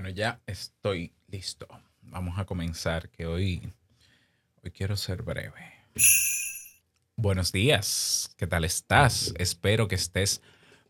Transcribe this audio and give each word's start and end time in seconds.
Bueno, 0.00 0.16
ya 0.16 0.40
estoy 0.46 1.12
listo. 1.28 1.68
Vamos 2.00 2.38
a 2.38 2.46
comenzar, 2.46 3.10
que 3.10 3.26
hoy, 3.26 3.60
hoy 4.64 4.70
quiero 4.70 4.96
ser 4.96 5.22
breve. 5.22 5.74
Buenos 7.16 7.52
días, 7.52 8.34
¿qué 8.38 8.46
tal 8.46 8.64
estás? 8.64 9.34
Espero 9.36 9.88
que 9.88 9.96
estés 9.96 10.40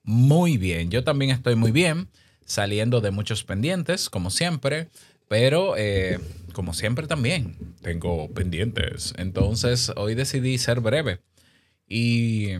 muy 0.05 0.59
bien. 0.59 0.93
Yo 0.93 1.03
también 1.03 1.33
estoy 1.33 1.57
muy 1.57 1.73
bien, 1.73 2.09
saliendo 2.45 3.01
de 3.01 3.11
muchos 3.11 3.43
pendientes, 3.43 4.09
como 4.11 4.31
siempre, 4.31 4.91
pero 5.27 5.77
eh, 5.77 6.21
como 6.53 6.73
siempre 6.73 7.09
también 7.09 7.57
tengo 7.83 8.33
pendientes. 8.33 9.13
Entonces, 9.19 9.91
hoy 9.97 10.15
decidí 10.15 10.57
ser 10.57 10.79
breve. 10.79 11.21
Y 11.89 12.51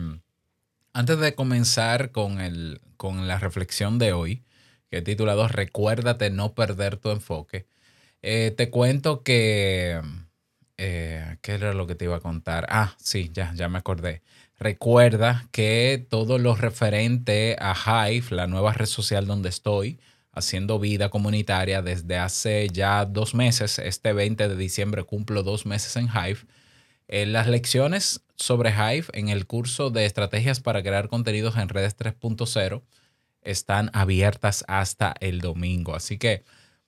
antes 0.91 1.17
de 1.17 1.33
comenzar 1.33 2.11
con, 2.11 2.41
el, 2.41 2.81
con 2.97 3.29
la 3.29 3.39
reflexión 3.39 3.99
de 3.99 4.11
hoy, 4.11 4.43
que 4.91 4.97
he 4.97 5.01
titulado 5.01 5.47
Recuérdate 5.47 6.29
no 6.29 6.53
perder 6.53 6.97
tu 6.97 7.09
enfoque. 7.11 7.65
Eh, 8.21 8.53
te 8.55 8.69
cuento 8.69 9.23
que... 9.23 10.01
Eh, 10.77 11.37
¿Qué 11.41 11.53
era 11.53 11.73
lo 11.73 11.87
que 11.87 11.95
te 11.95 12.05
iba 12.05 12.17
a 12.17 12.19
contar? 12.19 12.65
Ah, 12.69 12.95
sí, 12.97 13.29
ya, 13.33 13.53
ya 13.55 13.69
me 13.69 13.77
acordé. 13.77 14.21
Recuerda 14.59 15.47
que 15.51 16.05
todo 16.09 16.39
lo 16.39 16.55
referente 16.55 17.55
a 17.59 17.73
Hive, 18.09 18.35
la 18.35 18.47
nueva 18.47 18.73
red 18.73 18.87
social 18.87 19.27
donde 19.27 19.49
estoy, 19.49 19.99
haciendo 20.33 20.79
vida 20.79 21.09
comunitaria 21.09 21.81
desde 21.81 22.17
hace 22.17 22.67
ya 22.69 23.05
dos 23.05 23.33
meses, 23.33 23.79
este 23.79 24.11
20 24.11 24.49
de 24.49 24.55
diciembre 24.57 25.03
cumplo 25.03 25.43
dos 25.43 25.65
meses 25.65 25.95
en 25.95 26.07
Hive. 26.07 26.39
Eh, 27.07 27.25
las 27.25 27.47
lecciones 27.47 28.21
sobre 28.35 28.71
Hive 28.71 29.05
en 29.13 29.29
el 29.29 29.45
curso 29.45 29.89
de 29.89 30.05
estrategias 30.05 30.59
para 30.59 30.83
crear 30.83 31.07
contenidos 31.07 31.55
en 31.57 31.69
redes 31.69 31.95
3.0 31.97 32.81
están 33.41 33.89
abiertas 33.93 34.63
hasta 34.67 35.13
el 35.19 35.41
domingo. 35.41 35.95
Así 35.95 36.17
que 36.17 36.43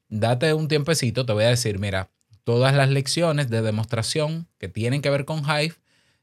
date 0.09 0.53
un 0.53 0.67
tiempecito, 0.67 1.25
te 1.25 1.34
voy 1.34 1.45
a 1.45 1.49
decir, 1.49 1.80
mira, 1.80 2.09
todas 2.44 2.75
las 2.75 2.89
lecciones 2.89 3.50
de 3.50 3.61
demostración 3.61 4.47
que 4.58 4.69
tienen 4.69 5.02
que 5.02 5.09
ver 5.09 5.25
con 5.25 5.39
Hive 5.39 5.75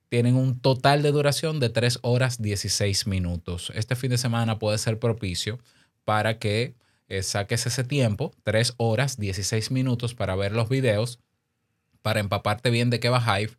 tienen 0.08 0.36
un 0.36 0.60
total 0.60 1.02
de 1.02 1.12
duración 1.12 1.60
de 1.60 1.68
3 1.68 2.00
horas 2.02 2.42
16 2.42 3.06
minutos. 3.06 3.72
Este 3.74 3.94
fin 3.94 4.10
de 4.10 4.18
semana 4.18 4.58
puede 4.58 4.78
ser 4.78 4.98
propicio 4.98 5.58
para 6.04 6.38
que 6.38 6.74
eh, 7.08 7.22
saques 7.22 7.66
ese 7.66 7.84
tiempo, 7.84 8.32
3 8.42 8.74
horas 8.76 9.18
16 9.18 9.70
minutos 9.70 10.14
para 10.14 10.34
ver 10.34 10.52
los 10.52 10.68
videos, 10.68 11.20
para 12.02 12.20
empaparte 12.20 12.70
bien 12.70 12.90
de 12.90 12.98
qué 12.98 13.08
va 13.08 13.40
Hive 13.40 13.56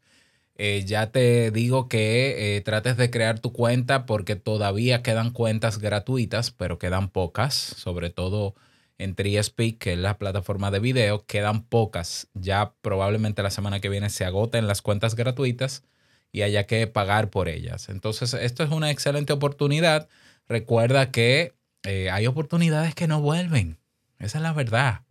eh, 0.56 0.84
ya 0.86 1.12
te 1.12 1.52
digo 1.52 1.88
que 1.88 2.58
eh, 2.58 2.62
trates 2.62 2.98
de 2.98 3.10
crear 3.10 3.40
tu 3.40 3.52
cuenta 3.54 4.06
porque 4.06 4.36
todavía 4.36 5.02
quedan 5.02 5.32
cuentas 5.32 5.80
gratuitas, 5.80 6.52
pero 6.52 6.78
quedan 6.80 7.10
pocas, 7.10 7.54
sobre 7.56 8.10
todo 8.10 8.56
en 8.98 9.16
TreeSpeak, 9.16 9.78
que 9.80 9.94
es 9.94 10.00
la 10.00 10.18
plataforma 10.18 10.70
de 10.72 10.80
video, 10.80 11.26
quedan 11.26 11.64
pocas. 11.64 12.28
Ya 12.34 12.74
probablemente 12.82 13.42
la 13.44 13.50
semana 13.50 13.80
que 13.80 13.90
viene 13.90 14.10
se 14.10 14.26
agoten 14.26 14.68
las 14.68 14.82
cuentas 14.82 15.16
gratuitas 15.16 15.84
y 16.32 16.44
haya 16.44 16.68
que 16.68 16.86
pagar 16.88 17.30
por 17.30 17.50
ellas. 17.50 17.90
Entonces, 17.90 18.34
esto 18.34 18.64
es 18.64 18.70
una 18.70 18.92
excelente 18.92 19.34
oportunidad. 19.34 20.08
Recuerda 20.48 21.12
que 21.12 21.56
eh, 21.84 22.10
hay 22.12 22.28
oportunidades 22.28 22.94
que 22.96 23.08
no 23.08 23.22
vuelven. 23.22 23.80
Esa 24.20 24.38
es 24.38 24.44
la 24.44 24.54
verdad. 24.54 25.02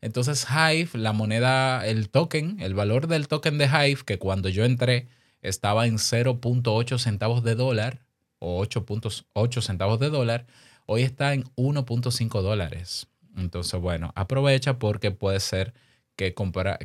Entonces 0.00 0.46
Hive, 0.48 0.90
la 0.94 1.12
moneda, 1.12 1.86
el 1.86 2.08
token, 2.08 2.60
el 2.60 2.74
valor 2.74 3.06
del 3.06 3.28
token 3.28 3.58
de 3.58 3.66
Hive, 3.66 4.02
que 4.04 4.18
cuando 4.18 4.48
yo 4.48 4.64
entré 4.64 5.08
estaba 5.42 5.86
en 5.86 5.96
0.8 5.96 6.98
centavos 6.98 7.42
de 7.42 7.54
dólar 7.54 8.04
o 8.38 8.64
8.8 8.64 9.60
centavos 9.60 10.00
de 10.00 10.08
dólar, 10.08 10.46
hoy 10.86 11.02
está 11.02 11.34
en 11.34 11.44
1.5 11.56 12.40
dólares. 12.40 13.08
Entonces, 13.36 13.78
bueno, 13.80 14.12
aprovecha 14.16 14.78
porque 14.78 15.10
puede 15.10 15.40
ser 15.40 15.74
que, 16.16 16.34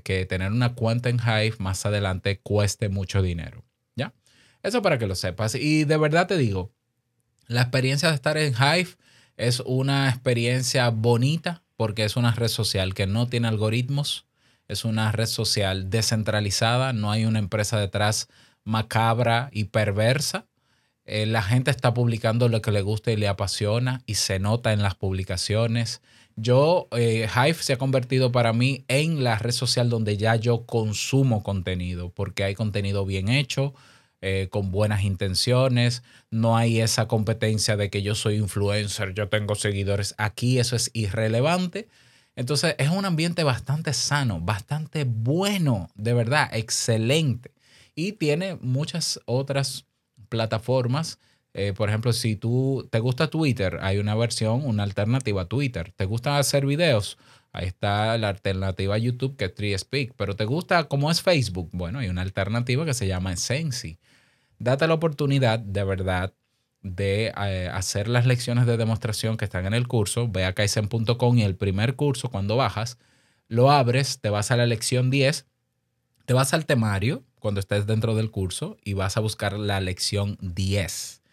que 0.03 0.25
tener 0.25 0.51
una 0.51 0.75
cuenta 0.75 1.09
en 1.09 1.19
Hive 1.19 1.55
más 1.59 1.85
adelante 1.85 2.39
cueste 2.39 2.89
mucho 2.89 3.21
dinero. 3.21 3.63
¿Ya? 3.95 4.13
Eso 4.61 4.81
para 4.81 4.97
que 4.97 5.07
lo 5.07 5.15
sepas. 5.15 5.55
Y 5.55 5.85
de 5.85 5.97
verdad 5.97 6.27
te 6.27 6.37
digo, 6.37 6.73
la 7.47 7.61
experiencia 7.61 8.09
de 8.09 8.15
estar 8.15 8.37
en 8.37 8.53
Hive 8.53 8.89
es 9.37 9.61
una 9.61 10.09
experiencia 10.09 10.89
bonita 10.89 11.64
porque 11.77 12.03
es 12.05 12.15
una 12.15 12.31
red 12.31 12.47
social 12.47 12.93
que 12.93 13.07
no 13.07 13.27
tiene 13.27 13.47
algoritmos, 13.47 14.25
es 14.67 14.85
una 14.85 15.11
red 15.11 15.27
social 15.27 15.89
descentralizada, 15.89 16.93
no 16.93 17.11
hay 17.11 17.25
una 17.25 17.39
empresa 17.39 17.79
detrás 17.79 18.27
macabra 18.63 19.49
y 19.51 19.65
perversa. 19.65 20.47
Eh, 21.05 21.27
la 21.27 21.43
gente 21.43 21.69
está 21.69 21.93
publicando 21.93 22.49
lo 22.49 22.61
que 22.61 22.71
le 22.71 22.81
gusta 22.81 23.11
y 23.11 23.15
le 23.15 23.27
apasiona 23.27 24.01
y 24.07 24.15
se 24.15 24.39
nota 24.39 24.73
en 24.73 24.81
las 24.81 24.95
publicaciones. 24.95 26.01
Yo, 26.35 26.87
eh, 26.91 27.29
Hive 27.33 27.53
se 27.61 27.73
ha 27.73 27.77
convertido 27.77 28.31
para 28.31 28.53
mí 28.53 28.83
en 28.87 29.23
la 29.23 29.37
red 29.37 29.51
social 29.51 29.89
donde 29.89 30.17
ya 30.17 30.35
yo 30.35 30.65
consumo 30.65 31.43
contenido, 31.43 32.09
porque 32.09 32.43
hay 32.43 32.55
contenido 32.55 33.05
bien 33.05 33.29
hecho, 33.29 33.73
eh, 34.27 34.47
con 34.49 34.71
buenas 34.71 35.03
intenciones, 35.03 36.01
no 36.31 36.57
hay 36.57 36.81
esa 36.81 37.07
competencia 37.07 37.77
de 37.77 37.91
que 37.91 38.01
yo 38.01 38.15
soy 38.15 38.37
influencer, 38.37 39.13
yo 39.13 39.29
tengo 39.29 39.53
seguidores, 39.53 40.15
aquí 40.17 40.57
eso 40.57 40.75
es 40.75 40.89
irrelevante. 40.93 41.87
Entonces 42.35 42.73
es 42.79 42.89
un 42.89 43.05
ambiente 43.05 43.43
bastante 43.43 43.93
sano, 43.93 44.41
bastante 44.41 45.03
bueno, 45.03 45.89
de 45.93 46.15
verdad, 46.15 46.49
excelente. 46.53 47.51
Y 47.93 48.13
tiene 48.13 48.55
muchas 48.61 49.19
otras 49.25 49.85
plataformas. 50.27 51.19
Eh, 51.53 51.73
por 51.77 51.89
ejemplo, 51.89 52.11
si 52.11 52.35
tú 52.35 52.87
te 52.89 52.99
gusta 52.99 53.27
Twitter, 53.29 53.77
hay 53.83 53.99
una 53.99 54.15
versión, 54.15 54.65
una 54.65 54.81
alternativa 54.81 55.43
a 55.43 55.47
Twitter. 55.47 55.93
¿Te 55.95 56.05
gusta 56.05 56.39
hacer 56.39 56.65
videos? 56.65 57.19
Ahí 57.51 57.67
está 57.67 58.17
la 58.17 58.29
alternativa 58.29 58.95
a 58.95 58.97
YouTube 58.97 59.37
que 59.37 59.45
es 59.45 59.53
TreeSpeak. 59.53 60.13
Pero 60.17 60.35
¿te 60.35 60.45
gusta 60.45 60.85
cómo 60.85 61.11
es 61.11 61.21
Facebook? 61.21 61.69
Bueno, 61.73 61.99
hay 61.99 62.09
una 62.09 62.23
alternativa 62.23 62.85
que 62.85 62.95
se 62.95 63.05
llama 63.05 63.35
Sensi 63.35 63.99
date 64.59 64.87
la 64.87 64.93
oportunidad 64.93 65.59
de 65.59 65.83
verdad 65.83 66.33
de 66.85 67.33
eh, 67.35 67.67
hacer 67.73 68.07
las 68.07 68.27
lecciones 68.27 68.67
de 68.67 68.77
demostración 68.77 69.37
que 69.37 69.45
están 69.45 69.65
en 69.65 69.73
el 69.73 69.87
curso. 69.87 70.27
Ve 70.27 70.45
a 70.45 70.53
kaizen.com 70.53 71.37
y 71.37 71.43
el 71.43 71.55
primer 71.55 71.95
curso, 71.95 72.29
cuando 72.29 72.55
bajas, 72.57 72.99
lo 73.47 73.71
abres, 73.71 74.19
te 74.21 74.29
vas 74.29 74.51
a 74.51 74.57
la 74.57 74.67
lección 74.67 75.09
10, 75.09 75.47
te 76.25 76.33
vas 76.33 76.53
al 76.53 76.65
temario 76.65 77.23
cuando 77.39 77.59
estés 77.59 77.87
dentro 77.87 78.15
del 78.15 78.29
curso 78.29 78.77
y 78.83 78.93
vas 78.93 79.17
a 79.17 79.19
buscar 79.19 79.53
la 79.53 79.79
lección 79.79 80.37
10. 80.41 81.23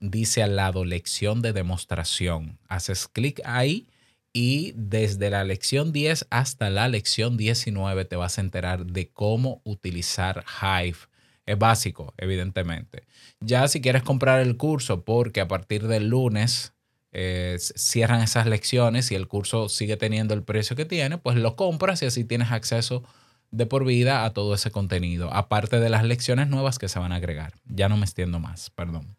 Dice 0.00 0.42
al 0.42 0.56
lado 0.56 0.84
lección 0.84 1.40
de 1.40 1.54
demostración. 1.54 2.58
Haces 2.68 3.08
clic 3.08 3.40
ahí 3.44 3.88
y 4.34 4.72
desde 4.76 5.30
la 5.30 5.44
lección 5.44 5.92
10 5.92 6.26
hasta 6.28 6.68
la 6.68 6.88
lección 6.88 7.38
19 7.38 8.04
te 8.04 8.16
vas 8.16 8.36
a 8.36 8.42
enterar 8.42 8.84
de 8.84 9.08
cómo 9.08 9.62
utilizar 9.64 10.44
Hive 10.60 10.98
es 11.46 11.58
básico, 11.58 12.14
evidentemente. 12.16 13.04
Ya 13.40 13.68
si 13.68 13.80
quieres 13.80 14.02
comprar 14.02 14.40
el 14.40 14.56
curso, 14.56 15.04
porque 15.04 15.40
a 15.40 15.48
partir 15.48 15.86
del 15.86 16.08
lunes 16.08 16.72
eh, 17.12 17.56
cierran 17.58 18.22
esas 18.22 18.46
lecciones 18.46 19.10
y 19.10 19.14
el 19.14 19.28
curso 19.28 19.68
sigue 19.68 19.96
teniendo 19.96 20.34
el 20.34 20.42
precio 20.42 20.74
que 20.74 20.84
tiene, 20.84 21.18
pues 21.18 21.36
lo 21.36 21.56
compras 21.56 22.02
y 22.02 22.06
así 22.06 22.24
tienes 22.24 22.50
acceso 22.50 23.04
de 23.50 23.66
por 23.66 23.84
vida 23.84 24.24
a 24.24 24.32
todo 24.32 24.54
ese 24.54 24.72
contenido, 24.72 25.32
aparte 25.32 25.78
de 25.78 25.88
las 25.88 26.02
lecciones 26.02 26.48
nuevas 26.48 26.78
que 26.78 26.88
se 26.88 26.98
van 26.98 27.12
a 27.12 27.16
agregar. 27.16 27.54
Ya 27.66 27.88
no 27.88 27.96
me 27.96 28.04
extiendo 28.04 28.40
más, 28.40 28.70
perdón. 28.70 29.16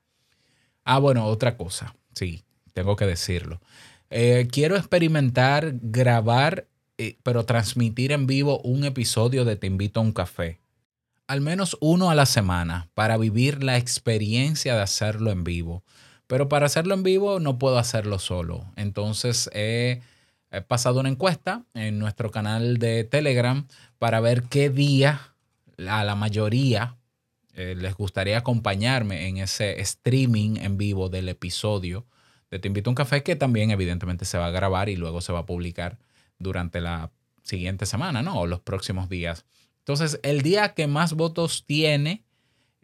Ah, 0.83 0.99
bueno, 0.99 1.25
otra 1.25 1.55
cosa, 1.55 1.95
sí, 2.13 2.43
tengo 2.73 2.95
que 2.95 3.05
decirlo. 3.05 3.61
Eh, 4.09 4.47
quiero 4.51 4.75
experimentar, 4.75 5.75
grabar, 5.81 6.67
eh, 6.97 7.17
pero 7.23 7.45
transmitir 7.45 8.11
en 8.11 8.27
vivo 8.27 8.59
un 8.59 8.83
episodio 8.83 9.45
de 9.45 9.55
Te 9.55 9.67
invito 9.67 9.99
a 9.99 10.03
un 10.03 10.11
café 10.11 10.59
al 11.27 11.41
menos 11.41 11.77
uno 11.81 12.09
a 12.09 12.15
la 12.15 12.25
semana 12.25 12.89
para 12.93 13.17
vivir 13.17 13.63
la 13.63 13.77
experiencia 13.77 14.75
de 14.75 14.81
hacerlo 14.81 15.31
en 15.31 15.43
vivo. 15.43 15.83
Pero 16.27 16.49
para 16.49 16.65
hacerlo 16.65 16.93
en 16.93 17.03
vivo 17.03 17.39
no 17.39 17.57
puedo 17.59 17.77
hacerlo 17.77 18.19
solo. 18.19 18.65
Entonces 18.75 19.49
he, 19.53 20.01
pasado 20.67 21.01
una 21.01 21.09
encuesta 21.09 21.65
en 21.73 21.99
nuestro 21.99 22.31
canal 22.31 22.77
de 22.77 23.03
Telegram 23.03 23.67
para 23.97 24.21
ver 24.21 24.43
qué 24.43 24.69
día 24.69 25.33
a 25.77 26.03
la 26.05 26.15
mayoría 26.15 26.95
eh, 27.53 27.75
les 27.77 27.95
gustaría 27.95 28.37
acompañarme 28.37 29.27
en 29.27 29.37
ese 29.37 29.81
streaming 29.81 30.57
en 30.57 30.77
vivo 30.77 31.09
del 31.09 31.27
episodio 31.27 32.05
de 32.51 32.59
Te 32.59 32.67
invito 32.67 32.89
a 32.89 32.91
un 32.91 32.95
café 32.95 33.23
que 33.23 33.35
también 33.35 33.71
evidentemente 33.71 34.25
se 34.25 34.37
va 34.37 34.47
a 34.47 34.51
grabar 34.51 34.89
y 34.89 34.95
luego 34.95 35.21
se 35.21 35.33
va 35.33 35.39
a 35.39 35.45
publicar 35.45 35.97
durante 36.37 36.79
la 36.79 37.11
siguiente 37.43 37.85
semana, 37.85 38.21
¿no? 38.21 38.39
O 38.41 38.47
los 38.47 38.59
próximos 38.59 39.09
días. 39.09 39.45
Entonces, 39.85 40.19
el 40.23 40.41
día 40.41 40.73
que 40.73 40.87
más 40.87 41.13
votos 41.13 41.63
tiene, 41.67 42.23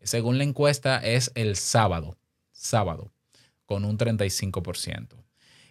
según 0.03 0.37
la 0.37 0.43
encuesta, 0.43 0.99
es 0.99 1.31
el 1.33 1.55
sábado. 1.55 2.15
Sábado, 2.51 3.11
con 3.65 3.85
un 3.85 3.97
35%. 3.97 5.07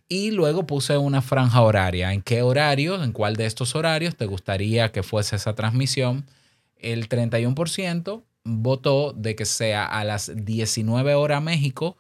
Y 0.09 0.33
luego 0.33 0.67
puse 0.67 0.97
una 0.97 1.23
franja 1.23 1.63
horaria. 1.63 2.13
¿En 2.13 2.23
qué 2.23 2.43
horario? 2.43 3.01
¿En 3.01 3.13
cuál 3.13 3.37
de 3.37 3.47
estos 3.47 3.77
horarios 3.77 4.17
te 4.17 4.27
gustaría 4.27 4.91
que 4.91 5.05
fuese 5.05 5.37
esa 5.37 5.55
transmisión? 5.55 6.27
El 6.75 7.09
31% 7.09 8.25
votó 8.43 9.13
de 9.13 9.37
que 9.37 9.45
sea 9.45 9.87
a 9.87 10.03
las 10.03 10.33
19 10.35 11.15
horas 11.15 11.41
México, 11.41 11.97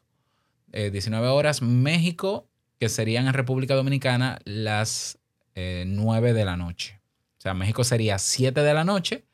19 0.72 1.24
eh, 1.24 1.30
horas 1.30 1.62
México, 1.62 2.48
que 2.80 2.88
serían 2.88 3.28
en 3.28 3.34
República 3.34 3.76
Dominicana 3.76 4.40
las 4.44 5.20
9 5.54 6.32
de 6.32 6.44
la 6.44 6.56
noche. 6.56 6.99
O 7.40 7.42
sea, 7.42 7.54
México 7.54 7.84
sería 7.84 8.18
7 8.18 8.60
de 8.60 8.74
la 8.74 8.84
noche, 8.84 9.24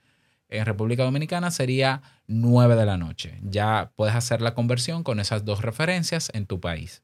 en 0.49 0.65
República 0.65 1.03
Dominicana 1.03 1.51
sería 1.51 2.03
9 2.29 2.77
de 2.77 2.87
la 2.87 2.97
noche. 2.97 3.41
Ya 3.43 3.91
puedes 3.97 4.15
hacer 4.15 4.43
la 4.43 4.55
conversión 4.55 5.03
con 5.03 5.19
esas 5.19 5.45
dos 5.45 5.61
referencias 5.61 6.31
en 6.33 6.47
tu 6.47 6.61
país. 6.61 7.03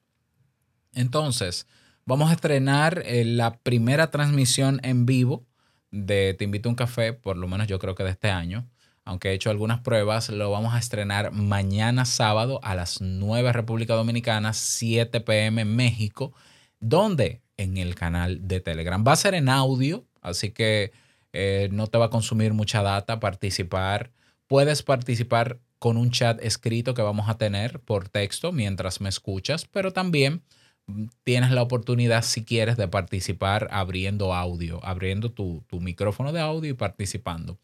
Entonces, 0.94 1.66
vamos 2.04 2.30
a 2.30 2.34
estrenar 2.34 3.02
eh, 3.04 3.24
la 3.24 3.58
primera 3.58 4.12
transmisión 4.12 4.80
en 4.84 5.04
vivo 5.04 5.44
de 5.90 6.34
Te 6.38 6.44
invito 6.44 6.68
a 6.68 6.70
un 6.70 6.76
café, 6.76 7.12
por 7.12 7.36
lo 7.36 7.48
menos 7.48 7.66
yo 7.66 7.80
creo 7.80 7.96
que 7.96 8.04
de 8.04 8.10
este 8.10 8.30
año. 8.30 8.70
Aunque 9.04 9.30
he 9.30 9.34
hecho 9.34 9.50
algunas 9.50 9.80
pruebas, 9.80 10.28
lo 10.28 10.52
vamos 10.52 10.72
a 10.72 10.78
estrenar 10.78 11.32
mañana 11.32 12.04
sábado 12.04 12.60
a 12.62 12.76
las 12.76 13.00
9 13.00 13.52
República 13.52 13.94
Dominicana, 13.94 14.52
7 14.52 15.20
pm 15.20 15.64
México. 15.64 16.32
¿Dónde? 16.78 17.42
En 17.56 17.76
el 17.76 17.96
canal 17.96 18.46
de 18.46 18.60
Telegram. 18.60 19.04
Va 19.04 19.12
a 19.12 19.16
ser 19.16 19.34
en 19.34 19.48
audio, 19.48 20.06
así 20.22 20.50
que 20.50 20.92
eh, 21.32 21.68
no 21.72 21.86
te 21.86 21.98
va 21.98 22.06
a 22.06 22.10
consumir 22.10 22.52
mucha 22.52 22.82
data 22.82 23.20
participar. 23.20 24.12
Puedes 24.46 24.82
participar 24.82 25.58
con 25.78 25.96
un 25.96 26.10
chat 26.10 26.42
escrito 26.44 26.94
que 26.94 27.02
vamos 27.02 27.28
a 27.28 27.38
tener 27.38 27.80
por 27.80 28.08
texto 28.08 28.52
mientras 28.52 29.00
me 29.00 29.08
escuchas, 29.08 29.66
pero 29.66 29.92
también 29.92 30.42
mm, 30.86 31.06
tienes 31.24 31.50
la 31.50 31.62
oportunidad, 31.62 32.22
si 32.22 32.44
quieres, 32.44 32.76
de 32.76 32.88
participar 32.88 33.68
abriendo 33.72 34.34
audio, 34.34 34.78
abriendo 34.84 35.32
tu, 35.32 35.64
micrófono 35.72 36.32
de 36.32 36.40
audio 36.40 36.70
y 36.70 36.74
participando. 36.74 37.58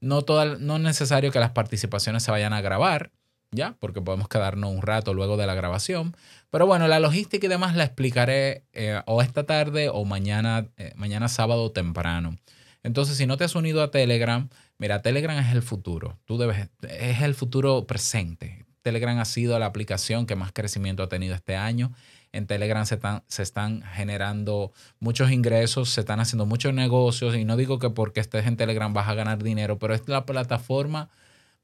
No, 0.00 0.24
no 0.60 0.76
es 0.76 0.82
necesario 0.82 1.32
que 1.32 1.40
las 1.40 1.50
participaciones 1.50 2.22
se 2.22 2.30
vayan 2.30 2.52
a 2.52 2.60
grabar, 2.60 3.10
¿ya? 3.54 3.76
Porque 3.80 4.00
podemos 4.00 4.28
quedarnos 4.28 4.70
un 4.70 4.82
rato 4.82 5.14
luego 5.14 5.36
de 5.36 5.46
la 5.46 5.54
grabación. 5.54 6.16
Pero 6.50 6.66
bueno, 6.66 6.86
la 6.88 7.00
logística 7.00 7.46
y 7.46 7.48
demás 7.48 7.74
la 7.74 7.84
explicaré 7.84 8.64
eh, 8.72 9.00
o 9.06 9.22
esta 9.22 9.44
tarde 9.44 9.88
o 9.88 10.04
mañana, 10.04 10.68
eh, 10.76 10.92
mañana 10.96 11.28
sábado 11.28 11.72
temprano. 11.72 12.36
Entonces, 12.82 13.16
si 13.16 13.26
no 13.26 13.36
te 13.36 13.44
has 13.44 13.54
unido 13.54 13.82
a 13.82 13.90
Telegram, 13.90 14.48
mira, 14.78 15.00
Telegram 15.02 15.38
es 15.38 15.52
el 15.52 15.62
futuro. 15.62 16.18
Tú 16.26 16.36
debes, 16.36 16.68
es 16.82 17.22
el 17.22 17.34
futuro 17.34 17.86
presente. 17.86 18.66
Telegram 18.82 19.18
ha 19.18 19.24
sido 19.24 19.58
la 19.58 19.66
aplicación 19.66 20.26
que 20.26 20.36
más 20.36 20.52
crecimiento 20.52 21.02
ha 21.02 21.08
tenido 21.08 21.34
este 21.34 21.56
año. 21.56 21.92
En 22.32 22.46
Telegram 22.46 22.84
se 22.84 22.96
están, 22.96 23.22
se 23.26 23.42
están 23.42 23.82
generando 23.82 24.72
muchos 24.98 25.30
ingresos, 25.30 25.88
se 25.88 26.00
están 26.00 26.20
haciendo 26.20 26.44
muchos 26.44 26.74
negocios 26.74 27.34
y 27.36 27.44
no 27.44 27.56
digo 27.56 27.78
que 27.78 27.90
porque 27.90 28.20
estés 28.20 28.46
en 28.46 28.56
Telegram 28.56 28.92
vas 28.92 29.08
a 29.08 29.14
ganar 29.14 29.42
dinero, 29.42 29.78
pero 29.78 29.94
es 29.94 30.06
la 30.06 30.26
plataforma 30.26 31.08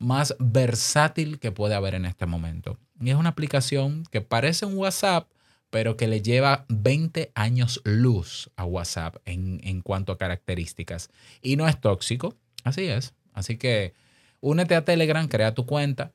más 0.01 0.35
versátil 0.41 1.39
que 1.39 1.53
puede 1.53 1.75
haber 1.75 1.95
en 1.95 2.07
este 2.07 2.27
momento. 2.27 2.79
Y 3.01 3.11
es 3.11 3.17
una 3.17 3.29
aplicación 3.29 4.05
que 4.11 4.23
parece 4.23 4.67
un 4.67 4.77
WhatsApp, 4.77 5.29
pero 5.69 5.97
que 5.97 6.09
le 6.09 6.23
lleva 6.23 6.65
20 6.69 7.31
años 7.35 7.81
luz 7.85 8.51
a 8.57 8.65
WhatsApp 8.65 9.17
en, 9.27 9.83
cuanto 9.83 10.13
a 10.13 10.19
características. 10.19 11.11
Y 11.43 11.57
no 11.57 11.69
es 11.69 11.81
tóxico, 11.81 12.35
así 12.65 12.87
es. 12.87 13.15
Así 13.35 13.57
que 13.57 13.95
únete 14.41 14.75
a 14.75 14.85
Telegram, 14.85 15.29
crea 15.29 15.55
tu 15.55 15.67
cuenta 15.67 16.13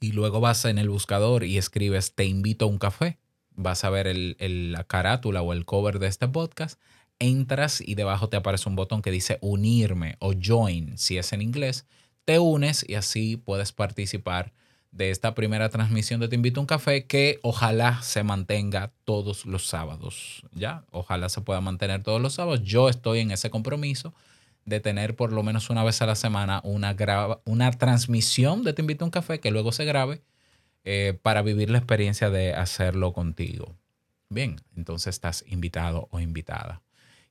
y 0.00 0.12
luego 0.12 0.40
vas 0.40 0.64
en 0.64 0.78
el 0.78 0.88
buscador 0.88 1.44
y 1.44 1.58
escribes 1.58 2.14
te 2.14 2.24
invito 2.24 2.64
a 2.64 2.68
un 2.68 2.78
café. 2.78 3.18
Vas 3.50 3.84
a 3.84 3.90
ver 3.90 4.14
la 4.16 4.84
carátula 4.84 5.42
o 5.42 5.52
el 5.52 5.64
cover 5.64 5.98
de 5.98 6.08
este 6.08 6.26
podcast. 6.26 6.80
Entras 7.18 7.80
y 7.80 7.94
debajo 7.94 8.28
te 8.28 8.36
aparece 8.36 8.68
un 8.68 8.76
botón 8.76 9.02
que 9.02 9.12
dice 9.12 9.38
unirme 9.40 10.16
o 10.18 10.32
join 10.34 10.98
si 10.98 11.18
es 11.18 11.32
en 11.32 11.42
inglés. 11.42 11.86
Te 12.24 12.38
unes 12.38 12.84
y 12.88 12.94
así 12.94 13.36
puedes 13.36 13.72
participar 13.72 14.52
de 14.92 15.10
esta 15.10 15.34
primera 15.34 15.68
transmisión 15.68 16.20
de 16.20 16.28
Te 16.28 16.36
invito 16.36 16.60
a 16.60 16.62
un 16.62 16.66
café 16.66 17.06
que 17.06 17.40
ojalá 17.42 18.00
se 18.02 18.22
mantenga 18.22 18.92
todos 19.04 19.44
los 19.44 19.66
sábados, 19.66 20.44
¿ya? 20.52 20.84
Ojalá 20.90 21.28
se 21.28 21.40
pueda 21.40 21.60
mantener 21.60 22.02
todos 22.02 22.20
los 22.20 22.34
sábados. 22.34 22.62
Yo 22.62 22.88
estoy 22.88 23.20
en 23.20 23.32
ese 23.32 23.50
compromiso 23.50 24.14
de 24.64 24.80
tener 24.80 25.16
por 25.16 25.32
lo 25.32 25.42
menos 25.42 25.68
una 25.68 25.84
vez 25.84 26.00
a 26.00 26.06
la 26.06 26.14
semana 26.14 26.60
una, 26.64 26.96
una 27.44 27.70
transmisión 27.72 28.62
de 28.62 28.72
Te 28.72 28.82
invito 28.82 29.04
a 29.04 29.06
un 29.06 29.10
café 29.10 29.40
que 29.40 29.50
luego 29.50 29.72
se 29.72 29.84
grabe 29.84 30.22
eh, 30.84 31.18
para 31.22 31.42
vivir 31.42 31.70
la 31.70 31.78
experiencia 31.78 32.30
de 32.30 32.54
hacerlo 32.54 33.12
contigo. 33.12 33.74
Bien, 34.28 34.56
entonces 34.76 35.14
estás 35.14 35.44
invitado 35.48 36.08
o 36.12 36.20
invitada. 36.20 36.83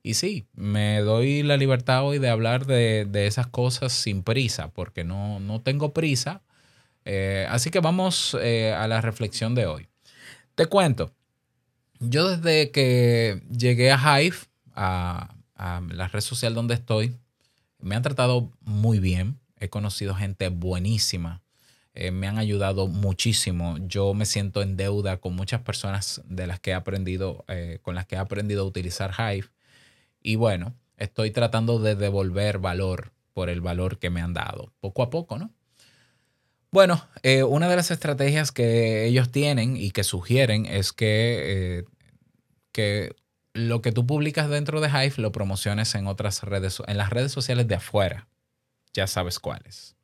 Y 0.04 0.14
sí, 0.14 0.46
me 0.54 1.00
doy 1.00 1.42
la 1.42 1.56
libertad 1.56 2.04
hoy 2.04 2.20
de 2.20 2.28
hablar 2.28 2.66
de, 2.66 3.06
de 3.06 3.26
esas 3.26 3.48
cosas 3.48 3.92
sin 3.92 4.22
prisa, 4.22 4.68
porque 4.68 5.02
no, 5.02 5.40
no 5.40 5.60
tengo 5.62 5.92
prisa 5.92 6.42
eh, 7.04 7.46
así 7.50 7.70
que 7.70 7.80
vamos 7.80 8.36
eh, 8.40 8.72
a 8.72 8.88
la 8.88 9.00
reflexión 9.00 9.54
de 9.54 9.66
hoy. 9.66 9.88
Te 10.54 10.66
cuento, 10.66 11.12
yo 12.00 12.28
desde 12.28 12.70
que 12.70 13.42
llegué 13.50 13.92
a 13.92 14.20
Hive, 14.20 14.36
a, 14.74 15.30
la 15.56 16.08
red 16.08 16.20
social 16.20 16.52
donde 16.52 16.74
estoy, 16.74 17.16
me 17.78 17.94
han 17.94 18.02
tratado 18.02 18.50
muy 18.60 18.98
bien. 18.98 19.38
He 19.58 19.70
conocido 19.70 20.14
gente 20.14 20.48
buenísima. 20.48 21.42
Eh, 21.94 22.10
me 22.10 22.26
han 22.26 22.38
ayudado 22.38 22.86
muchísimo. 22.86 23.76
Yo 23.86 24.14
me 24.14 24.26
siento 24.26 24.62
en 24.62 24.76
deuda 24.76 25.18
con 25.18 25.34
muchas 25.34 25.62
personas 25.62 26.22
de 26.26 26.46
las 26.46 26.60
que 26.60 26.70
he 26.70 26.74
aprendido, 26.74 27.44
con 27.82 27.94
las 27.94 28.06
que 28.06 28.16
he 28.16 28.18
aprendido 28.18 28.62
a 28.62 28.66
utilizar 28.66 29.12
Hive. 29.12 29.48
Y 30.24 30.36
bueno, 30.36 30.74
estoy 30.96 31.30
tratando 31.30 31.78
de 31.78 31.94
devolver 31.94 32.58
valor 32.58 33.12
por 33.34 33.50
el 33.50 33.60
valor 33.60 33.98
que 33.98 34.10
me 34.10 34.22
han 34.22 34.32
dado, 34.32 34.72
poco 34.80 35.02
a 35.02 35.10
poco, 35.10 35.38
¿no? 35.38 35.52
Bueno, 36.72 37.06
eh, 37.22 37.44
una 37.44 37.68
de 37.68 37.76
las 37.76 37.92
estrategias 37.92 38.50
que 38.50 39.04
ellos 39.06 39.30
tienen 39.30 39.76
y 39.76 39.92
que 39.92 40.02
sugieren 40.02 40.66
es 40.66 40.92
que, 40.92 41.78
eh, 41.78 41.84
que 42.72 43.14
lo 43.52 43.82
que 43.82 43.92
tú 43.92 44.06
publicas 44.06 44.48
dentro 44.48 44.80
de 44.80 44.88
Hive 44.88 45.14
lo 45.18 45.30
promociones 45.30 45.94
en 45.94 46.08
otras 46.08 46.42
redes, 46.42 46.82
en 46.86 46.96
las 46.96 47.10
redes 47.10 47.30
sociales 47.30 47.68
de 47.68 47.76
afuera. 47.76 48.26
Ya 48.92 49.06
sabes 49.06 49.38
cuáles. 49.38 49.94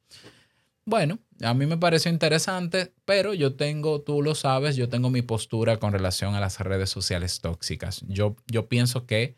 Bueno, 0.84 1.19
a 1.43 1.55
mí 1.55 1.66
me 1.66 1.78
pareció 1.78 2.11
interesante, 2.11 2.93
pero 3.05 3.32
yo 3.32 3.55
tengo, 3.55 4.02
tú 4.02 4.23
lo 4.23 4.34
sabes, 4.34 4.76
yo 4.76 4.88
tengo 4.88 5.08
mi 5.08 5.23
postura 5.23 5.78
con 5.78 5.93
relación 5.93 6.34
a 6.34 6.40
las 6.40 6.61
redes 6.61 6.90
sociales 6.90 7.40
tóxicas. 7.40 8.05
Yo, 8.06 8.37
yo 8.46 8.69
pienso 8.69 9.06
que, 9.06 9.37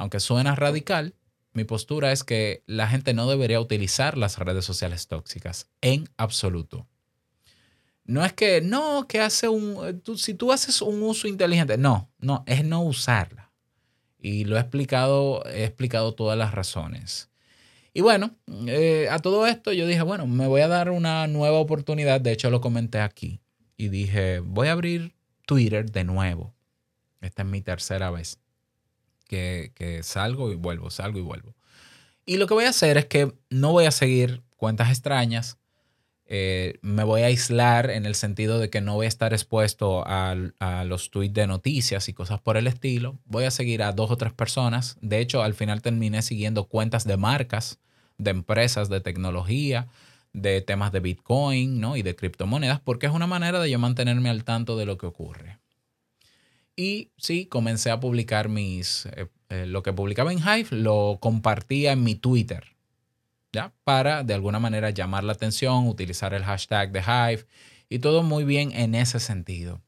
aunque 0.00 0.18
suena 0.18 0.54
radical, 0.54 1.14
mi 1.52 1.64
postura 1.64 2.10
es 2.10 2.24
que 2.24 2.62
la 2.66 2.88
gente 2.88 3.12
no 3.12 3.28
debería 3.28 3.60
utilizar 3.60 4.16
las 4.16 4.38
redes 4.38 4.64
sociales 4.64 5.08
tóxicas 5.08 5.68
en 5.82 6.08
absoluto. 6.16 6.88
No 8.04 8.24
es 8.24 8.32
que, 8.32 8.62
no, 8.62 9.06
que 9.06 9.20
hace 9.20 9.50
un, 9.50 10.00
si 10.16 10.32
tú 10.32 10.52
haces 10.52 10.80
un 10.80 11.02
uso 11.02 11.28
inteligente, 11.28 11.76
no, 11.76 12.10
no, 12.18 12.44
es 12.46 12.64
no 12.64 12.82
usarla. 12.82 13.52
Y 14.18 14.44
lo 14.44 14.56
he 14.56 14.60
explicado, 14.60 15.44
he 15.44 15.64
explicado 15.64 16.14
todas 16.14 16.38
las 16.38 16.54
razones. 16.54 17.28
Y 17.92 18.00
bueno, 18.00 18.34
eh, 18.68 19.06
a 19.10 19.18
todo 19.18 19.46
esto 19.46 19.70
yo 19.74 19.86
dije, 19.86 20.00
bueno, 20.00 20.26
me 20.26 20.46
voy 20.46 20.62
a 20.62 20.68
dar 20.68 20.88
una 20.88 21.26
nueva 21.26 21.58
oportunidad, 21.58 22.22
de 22.22 22.32
hecho 22.32 22.48
lo 22.48 22.62
comenté 22.62 23.00
aquí, 23.00 23.42
y 23.76 23.88
dije, 23.88 24.38
voy 24.38 24.68
a 24.68 24.72
abrir 24.72 25.14
Twitter 25.44 25.90
de 25.90 26.04
nuevo. 26.04 26.54
Esta 27.20 27.42
es 27.42 27.48
mi 27.48 27.60
tercera 27.60 28.10
vez 28.10 28.38
que, 29.30 30.00
salgo 30.02 30.50
y 30.50 30.56
vuelvo, 30.56 30.90
salgo 30.90 31.18
y 31.18 31.22
vuelvo. 31.22 31.54
Y 32.26 32.36
lo 32.36 32.46
que 32.46 32.54
voy 32.54 32.64
a 32.64 32.70
hacer 32.70 32.98
es 32.98 33.06
que 33.06 33.32
no 33.48 33.72
voy 33.72 33.86
a 33.86 33.90
seguir 33.90 34.42
cuentas 34.56 34.90
extrañas. 34.90 35.58
Eh, 36.26 36.78
me 36.82 37.02
voy 37.02 37.22
a 37.22 37.26
aislar 37.26 37.90
en 37.90 38.06
el 38.06 38.14
sentido 38.14 38.58
de 38.58 38.70
que 38.70 38.80
no 38.80 38.94
voy 38.94 39.06
a 39.06 39.08
estar 39.08 39.32
expuesto 39.32 40.06
a, 40.06 40.36
a, 40.60 40.84
los 40.84 41.10
tweets 41.10 41.34
de 41.34 41.46
noticias 41.46 42.08
y 42.08 42.12
cosas 42.12 42.40
por 42.40 42.56
el 42.56 42.66
estilo. 42.66 43.18
Voy 43.24 43.44
a 43.44 43.50
seguir 43.50 43.82
a 43.82 43.92
dos 43.92 44.10
o 44.10 44.16
tres 44.16 44.32
personas. 44.32 44.96
De 45.00 45.18
hecho, 45.18 45.42
al 45.42 45.54
final 45.54 45.82
terminé 45.82 46.22
siguiendo 46.22 46.64
cuentas 46.66 47.04
de 47.04 47.16
marcas, 47.16 47.80
de 48.18 48.30
empresas 48.30 48.88
de 48.88 49.00
tecnología, 49.00 49.88
de 50.32 50.60
temas 50.60 50.92
de 50.92 51.00
Bitcoin 51.00 51.80
¿no? 51.80 51.96
y 51.96 52.02
de 52.02 52.14
criptomonedas, 52.14 52.80
porque 52.80 53.06
es 53.06 53.12
una 53.12 53.26
manera 53.26 53.60
de 53.60 53.70
yo 53.70 53.78
mantenerme 53.78 54.30
al 54.30 54.44
tanto 54.44 54.76
de 54.76 54.86
lo 54.86 54.98
que 54.98 55.06
ocurre. 55.06 55.59
Y 56.80 57.12
sí, 57.18 57.44
comencé 57.44 57.90
a 57.90 58.00
publicar 58.00 58.48
mis, 58.48 59.04
eh, 59.04 59.28
eh, 59.50 59.66
lo 59.66 59.82
que 59.82 59.92
publicaba 59.92 60.32
en 60.32 60.38
Hive, 60.38 60.68
lo 60.70 61.18
compartía 61.20 61.92
en 61.92 62.02
mi 62.02 62.14
Twitter, 62.14 62.74
¿ya? 63.52 63.74
Para 63.84 64.24
de 64.24 64.32
alguna 64.32 64.60
manera 64.60 64.88
llamar 64.88 65.22
la 65.24 65.34
atención, 65.34 65.88
utilizar 65.88 66.32
el 66.32 66.42
hashtag 66.42 66.90
de 66.90 67.00
Hive 67.00 67.46
y 67.90 67.98
todo 67.98 68.22
muy 68.22 68.44
bien 68.44 68.72
en 68.72 68.94
ese 68.94 69.20
sentido. 69.20 69.82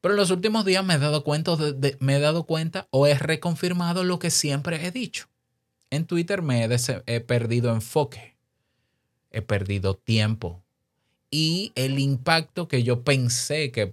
Pero 0.00 0.14
en 0.14 0.20
los 0.20 0.30
últimos 0.30 0.64
días 0.64 0.84
me 0.84 0.94
he 0.94 0.98
dado 0.98 1.24
cuenta, 1.24 1.56
me 1.98 2.14
he 2.14 2.20
dado 2.20 2.44
cuenta 2.44 2.86
o 2.90 3.08
he 3.08 3.18
reconfirmado 3.18 4.04
lo 4.04 4.20
que 4.20 4.30
siempre 4.30 4.86
he 4.86 4.92
dicho. 4.92 5.26
En 5.90 6.06
Twitter 6.06 6.42
me 6.42 6.64
he 6.64 7.20
perdido 7.22 7.74
enfoque, 7.74 8.36
he 9.32 9.42
perdido 9.42 9.96
tiempo, 9.96 10.62
y 11.32 11.72
el 11.74 11.98
impacto 11.98 12.68
que 12.68 12.84
yo 12.84 13.02
pensé 13.02 13.72
que, 13.72 13.92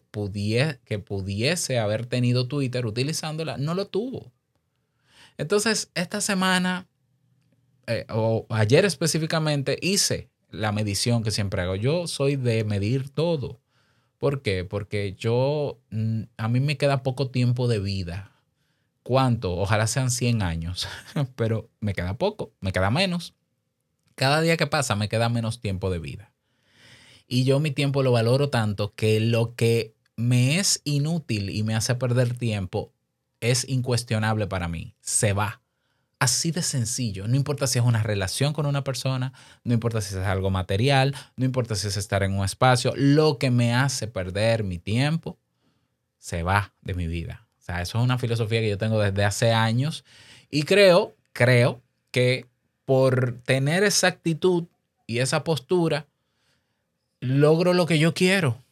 que 0.86 1.00
pudiese 1.00 1.79
haber 1.79 2.05
tenido 2.05 2.48
Twitter 2.48 2.86
utilizándola, 2.86 3.58
no 3.58 3.74
lo 3.74 3.88
tuvo. 3.88 4.31
Entonces, 5.39 5.89
esta 5.96 6.22
semana, 6.22 6.88
eh, 7.88 8.05
o 8.10 8.46
ayer 8.50 8.86
específicamente, 8.86 9.79
hice 9.81 10.29
la 10.51 10.72
medición 10.72 11.24
que 11.24 11.31
siempre 11.31 11.63
hago. 11.63 11.75
Yo 11.75 12.05
soy 12.05 12.36
de 12.36 12.63
medir 12.63 13.10
todo. 13.10 13.60
¿Por 14.19 14.43
qué? 14.43 14.63
Porque 14.65 15.15
yo, 15.17 15.79
mm, 15.89 16.24
a 16.38 16.48
mí 16.48 16.60
me 16.60 16.77
queda 16.77 17.01
poco 17.01 17.31
tiempo 17.31 17.67
de 17.67 17.79
vida. 17.79 18.29
¿cuánto? 19.10 19.55
Ojalá 19.58 19.88
sean 19.88 20.12
100 20.12 20.43
años, 20.43 20.88
pero 21.36 21.67
me 21.79 21.96
queda 21.96 22.19
poco, 22.19 22.53
me 22.62 22.72
queda 22.72 22.91
menos. 22.91 23.34
Cada 24.13 24.39
día 24.41 24.55
que 24.55 24.67
pasa 24.67 24.96
me 24.96 25.10
queda 25.10 25.29
menos 25.29 25.62
tiempo 25.62 25.89
de 25.89 25.98
vida. 25.98 26.31
Y 27.31 27.43
yo 27.43 27.59
mi 27.59 27.69
tiempo 27.69 28.01
lo 28.01 28.12
valoro 28.12 28.50
tanto 28.50 28.95
que 28.95 29.19
lo 29.19 29.53
que 29.55 29.93
me 30.15 30.57
es 30.57 30.81
inútil 30.83 31.51
y 31.51 31.62
me 31.62 31.75
hace 31.75 31.93
perder 31.93 32.36
tiempo 32.36 32.91
es 33.39 33.69
incuestionable 33.69 34.48
para 34.48 34.67
mí. 34.67 34.95
Se 35.00 35.33
va. 35.33 35.62
Así 36.17 36.51
de 36.51 36.63
sencillo. 36.63 37.27
No 37.27 37.36
importa 37.36 37.67
si 37.67 37.77
es 37.77 37.86
una 37.86 38.01
relación 38.01 38.51
con 38.51 38.65
una 38.65 38.83
persona, 38.83 39.31
no 39.63 39.75
importa 39.75 40.01
si 40.01 40.15
es 40.15 40.21
algo 40.21 40.50
material, 40.50 41.15
no 41.38 41.45
importa 41.45 41.75
si 41.75 41.88
es 41.88 41.98
estar 41.98 42.24
en 42.24 42.33
un 42.33 42.43
espacio. 42.43 42.93
Lo 42.95 43.38
que 43.38 43.51
me 43.51 43.75
hace 43.75 44.07
perder 44.07 44.63
mi 44.63 44.79
tiempo 44.79 45.38
se 46.17 46.41
va 46.41 46.74
de 46.81 46.95
mi 46.95 47.05
vida. 47.05 47.48
O 47.59 47.62
sea, 47.62 47.81
eso 47.83 48.00
es 48.00 48.03
una 48.03 48.17
filosofía 48.17 48.59
que 48.59 48.69
yo 48.69 48.79
tengo 48.79 49.00
desde 49.00 49.24
hace 49.24 49.53
años 49.53 50.03
y 50.50 50.63
creo, 50.63 51.15
creo 51.31 51.83
que 52.09 52.48
por 52.86 53.39
tener 53.45 53.83
esa 53.83 54.07
actitud 54.07 54.65
y 55.05 55.19
esa 55.19 55.43
postura, 55.43 56.07
logro 57.19 57.73
lo 57.73 57.85
que 57.85 57.99
yo 57.99 58.13
quiero. 58.13 58.63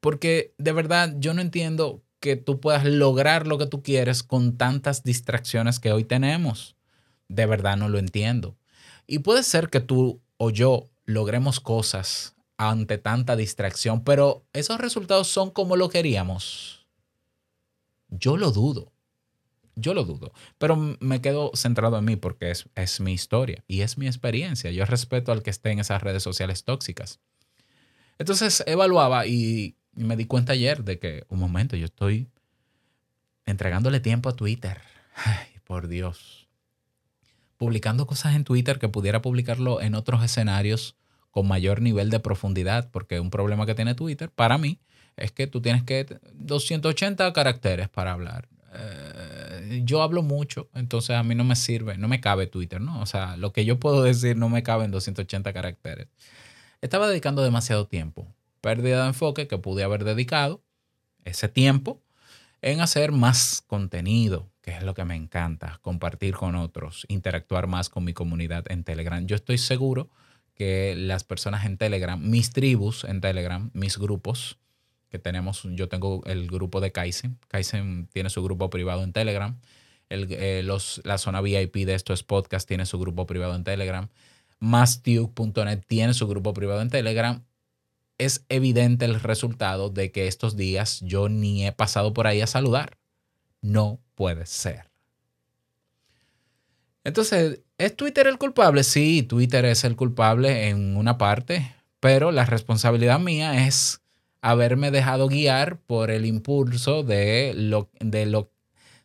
Porque 0.00 0.54
de 0.58 0.72
verdad 0.72 1.14
yo 1.18 1.34
no 1.34 1.42
entiendo 1.42 2.02
que 2.20 2.36
tú 2.36 2.60
puedas 2.60 2.84
lograr 2.84 3.46
lo 3.46 3.58
que 3.58 3.66
tú 3.66 3.82
quieres 3.82 4.22
con 4.22 4.56
tantas 4.56 5.02
distracciones 5.02 5.80
que 5.80 5.92
hoy 5.92 6.04
tenemos. 6.04 6.76
De 7.28 7.46
verdad 7.46 7.76
no 7.76 7.88
lo 7.88 7.98
entiendo. 7.98 8.56
Y 9.06 9.20
puede 9.20 9.42
ser 9.42 9.70
que 9.70 9.80
tú 9.80 10.20
o 10.36 10.50
yo 10.50 10.88
logremos 11.04 11.60
cosas 11.60 12.34
ante 12.56 12.98
tanta 12.98 13.36
distracción, 13.36 14.04
pero 14.04 14.44
esos 14.52 14.78
resultados 14.78 15.28
son 15.28 15.50
como 15.50 15.76
lo 15.76 15.88
queríamos. 15.88 16.86
Yo 18.08 18.36
lo 18.36 18.52
dudo. 18.52 18.92
Yo 19.76 19.94
lo 19.94 20.04
dudo. 20.04 20.32
Pero 20.58 20.76
me 20.76 21.22
quedo 21.22 21.52
centrado 21.54 21.98
en 21.98 22.04
mí 22.04 22.16
porque 22.16 22.50
es, 22.50 22.68
es 22.74 23.00
mi 23.00 23.12
historia 23.12 23.64
y 23.66 23.80
es 23.80 23.96
mi 23.96 24.06
experiencia. 24.06 24.70
Yo 24.70 24.84
respeto 24.84 25.32
al 25.32 25.42
que 25.42 25.50
esté 25.50 25.70
en 25.70 25.78
esas 25.78 26.02
redes 26.02 26.22
sociales 26.22 26.64
tóxicas. 26.64 27.20
Entonces 28.20 28.62
evaluaba 28.66 29.26
y 29.26 29.76
me 29.94 30.14
di 30.14 30.26
cuenta 30.26 30.52
ayer 30.52 30.84
de 30.84 30.98
que, 30.98 31.24
un 31.30 31.38
momento, 31.38 31.74
yo 31.74 31.86
estoy 31.86 32.28
entregándole 33.46 33.98
tiempo 33.98 34.28
a 34.28 34.36
Twitter. 34.36 34.82
Ay, 35.14 35.58
por 35.64 35.88
Dios. 35.88 36.46
Publicando 37.56 38.06
cosas 38.06 38.36
en 38.36 38.44
Twitter 38.44 38.78
que 38.78 38.90
pudiera 38.90 39.22
publicarlo 39.22 39.80
en 39.80 39.94
otros 39.94 40.22
escenarios 40.22 40.96
con 41.30 41.48
mayor 41.48 41.80
nivel 41.80 42.10
de 42.10 42.20
profundidad, 42.20 42.90
porque 42.90 43.20
un 43.20 43.30
problema 43.30 43.64
que 43.64 43.74
tiene 43.74 43.94
Twitter, 43.94 44.28
para 44.30 44.58
mí, 44.58 44.80
es 45.16 45.32
que 45.32 45.46
tú 45.46 45.62
tienes 45.62 45.82
que 45.84 46.06
280 46.34 47.32
caracteres 47.32 47.88
para 47.88 48.12
hablar. 48.12 48.50
Eh, 48.74 49.80
yo 49.86 50.02
hablo 50.02 50.22
mucho, 50.22 50.68
entonces 50.74 51.16
a 51.16 51.22
mí 51.22 51.34
no 51.34 51.44
me 51.44 51.56
sirve, 51.56 51.96
no 51.96 52.06
me 52.06 52.20
cabe 52.20 52.46
Twitter, 52.46 52.82
¿no? 52.82 53.00
O 53.00 53.06
sea, 53.06 53.38
lo 53.38 53.54
que 53.54 53.64
yo 53.64 53.80
puedo 53.80 54.02
decir 54.02 54.36
no 54.36 54.50
me 54.50 54.62
cabe 54.62 54.84
en 54.84 54.90
280 54.90 55.54
caracteres. 55.54 56.08
Estaba 56.80 57.08
dedicando 57.08 57.42
demasiado 57.42 57.86
tiempo. 57.86 58.26
Pérdida 58.62 59.02
de 59.02 59.08
enfoque 59.08 59.46
que 59.46 59.58
pude 59.58 59.84
haber 59.84 60.04
dedicado 60.04 60.62
ese 61.24 61.48
tiempo 61.48 62.00
en 62.62 62.80
hacer 62.80 63.12
más 63.12 63.62
contenido, 63.66 64.50
que 64.62 64.72
es 64.72 64.82
lo 64.82 64.94
que 64.94 65.04
me 65.04 65.14
encanta, 65.14 65.78
compartir 65.82 66.34
con 66.34 66.54
otros, 66.54 67.06
interactuar 67.08 67.66
más 67.66 67.88
con 67.88 68.04
mi 68.04 68.12
comunidad 68.12 68.64
en 68.70 68.84
Telegram. 68.84 69.26
Yo 69.26 69.36
estoy 69.36 69.58
seguro 69.58 70.10
que 70.54 70.94
las 70.96 71.24
personas 71.24 71.64
en 71.64 71.76
Telegram, 71.78 72.20
mis 72.20 72.50
tribus 72.50 73.04
en 73.04 73.20
Telegram, 73.20 73.70
mis 73.72 73.98
grupos, 73.98 74.58
que 75.08 75.18
tenemos, 75.18 75.62
yo 75.70 75.88
tengo 75.88 76.22
el 76.26 76.48
grupo 76.48 76.80
de 76.80 76.92
Kaizen, 76.92 77.38
Kaizen 77.48 78.08
tiene 78.12 78.30
su 78.30 78.42
grupo 78.42 78.70
privado 78.70 79.02
en 79.02 79.12
Telegram, 79.12 79.58
eh, 80.08 80.62
los, 80.64 81.00
la 81.04 81.18
zona 81.18 81.40
VIP 81.40 81.76
de 81.86 81.94
estos 81.94 82.22
podcasts 82.22 82.66
tiene 82.66 82.86
su 82.86 82.98
grupo 82.98 83.26
privado 83.26 83.54
en 83.54 83.64
Telegram, 83.64 84.08
Mastew.net 84.60 85.80
tiene 85.86 86.14
su 86.14 86.28
grupo 86.28 86.54
privado 86.54 86.82
en 86.82 86.90
Telegram. 86.90 87.42
Es 88.18 88.44
evidente 88.50 89.06
el 89.06 89.18
resultado 89.18 89.88
de 89.88 90.12
que 90.12 90.26
estos 90.26 90.56
días 90.56 91.00
yo 91.00 91.28
ni 91.28 91.66
he 91.66 91.72
pasado 91.72 92.12
por 92.12 92.26
ahí 92.26 92.42
a 92.42 92.46
saludar. 92.46 92.98
No 93.62 94.00
puede 94.14 94.44
ser. 94.46 94.90
Entonces, 97.02 97.60
¿es 97.78 97.96
Twitter 97.96 98.26
el 98.26 98.36
culpable? 98.36 98.84
Sí, 98.84 99.22
Twitter 99.22 99.64
es 99.64 99.84
el 99.84 99.96
culpable 99.96 100.68
en 100.68 100.96
una 100.98 101.16
parte, 101.16 101.74
pero 101.98 102.30
la 102.30 102.44
responsabilidad 102.44 103.18
mía 103.18 103.66
es 103.66 104.02
haberme 104.42 104.90
dejado 104.90 105.28
guiar 105.28 105.80
por 105.80 106.10
el 106.10 106.26
impulso 106.26 107.02
de, 107.02 107.54
lo, 107.56 107.90
de, 108.00 108.46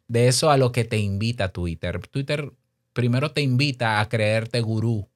de 0.10 0.28
eso 0.28 0.52
a 0.52 0.58
lo 0.58 0.74
que 0.74 0.84
te 0.84 0.98
invita 0.98 1.54
Twitter. 1.54 2.06
Twitter 2.08 2.52
primero 2.92 3.32
te 3.32 3.42
invita 3.42 4.02
a 4.02 4.10
creerte 4.10 4.60
gurú 4.60 5.08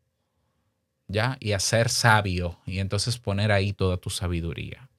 ¿ya? 1.10 1.38
Y 1.42 1.52
a 1.52 1.60
ser 1.60 1.90
sabio 1.90 2.58
y 2.66 2.80
entonces 2.80 3.18
poner 3.18 3.52
ahí 3.52 3.74
toda 3.74 3.98
tu 3.98 4.10
sabiduría. 4.10 4.90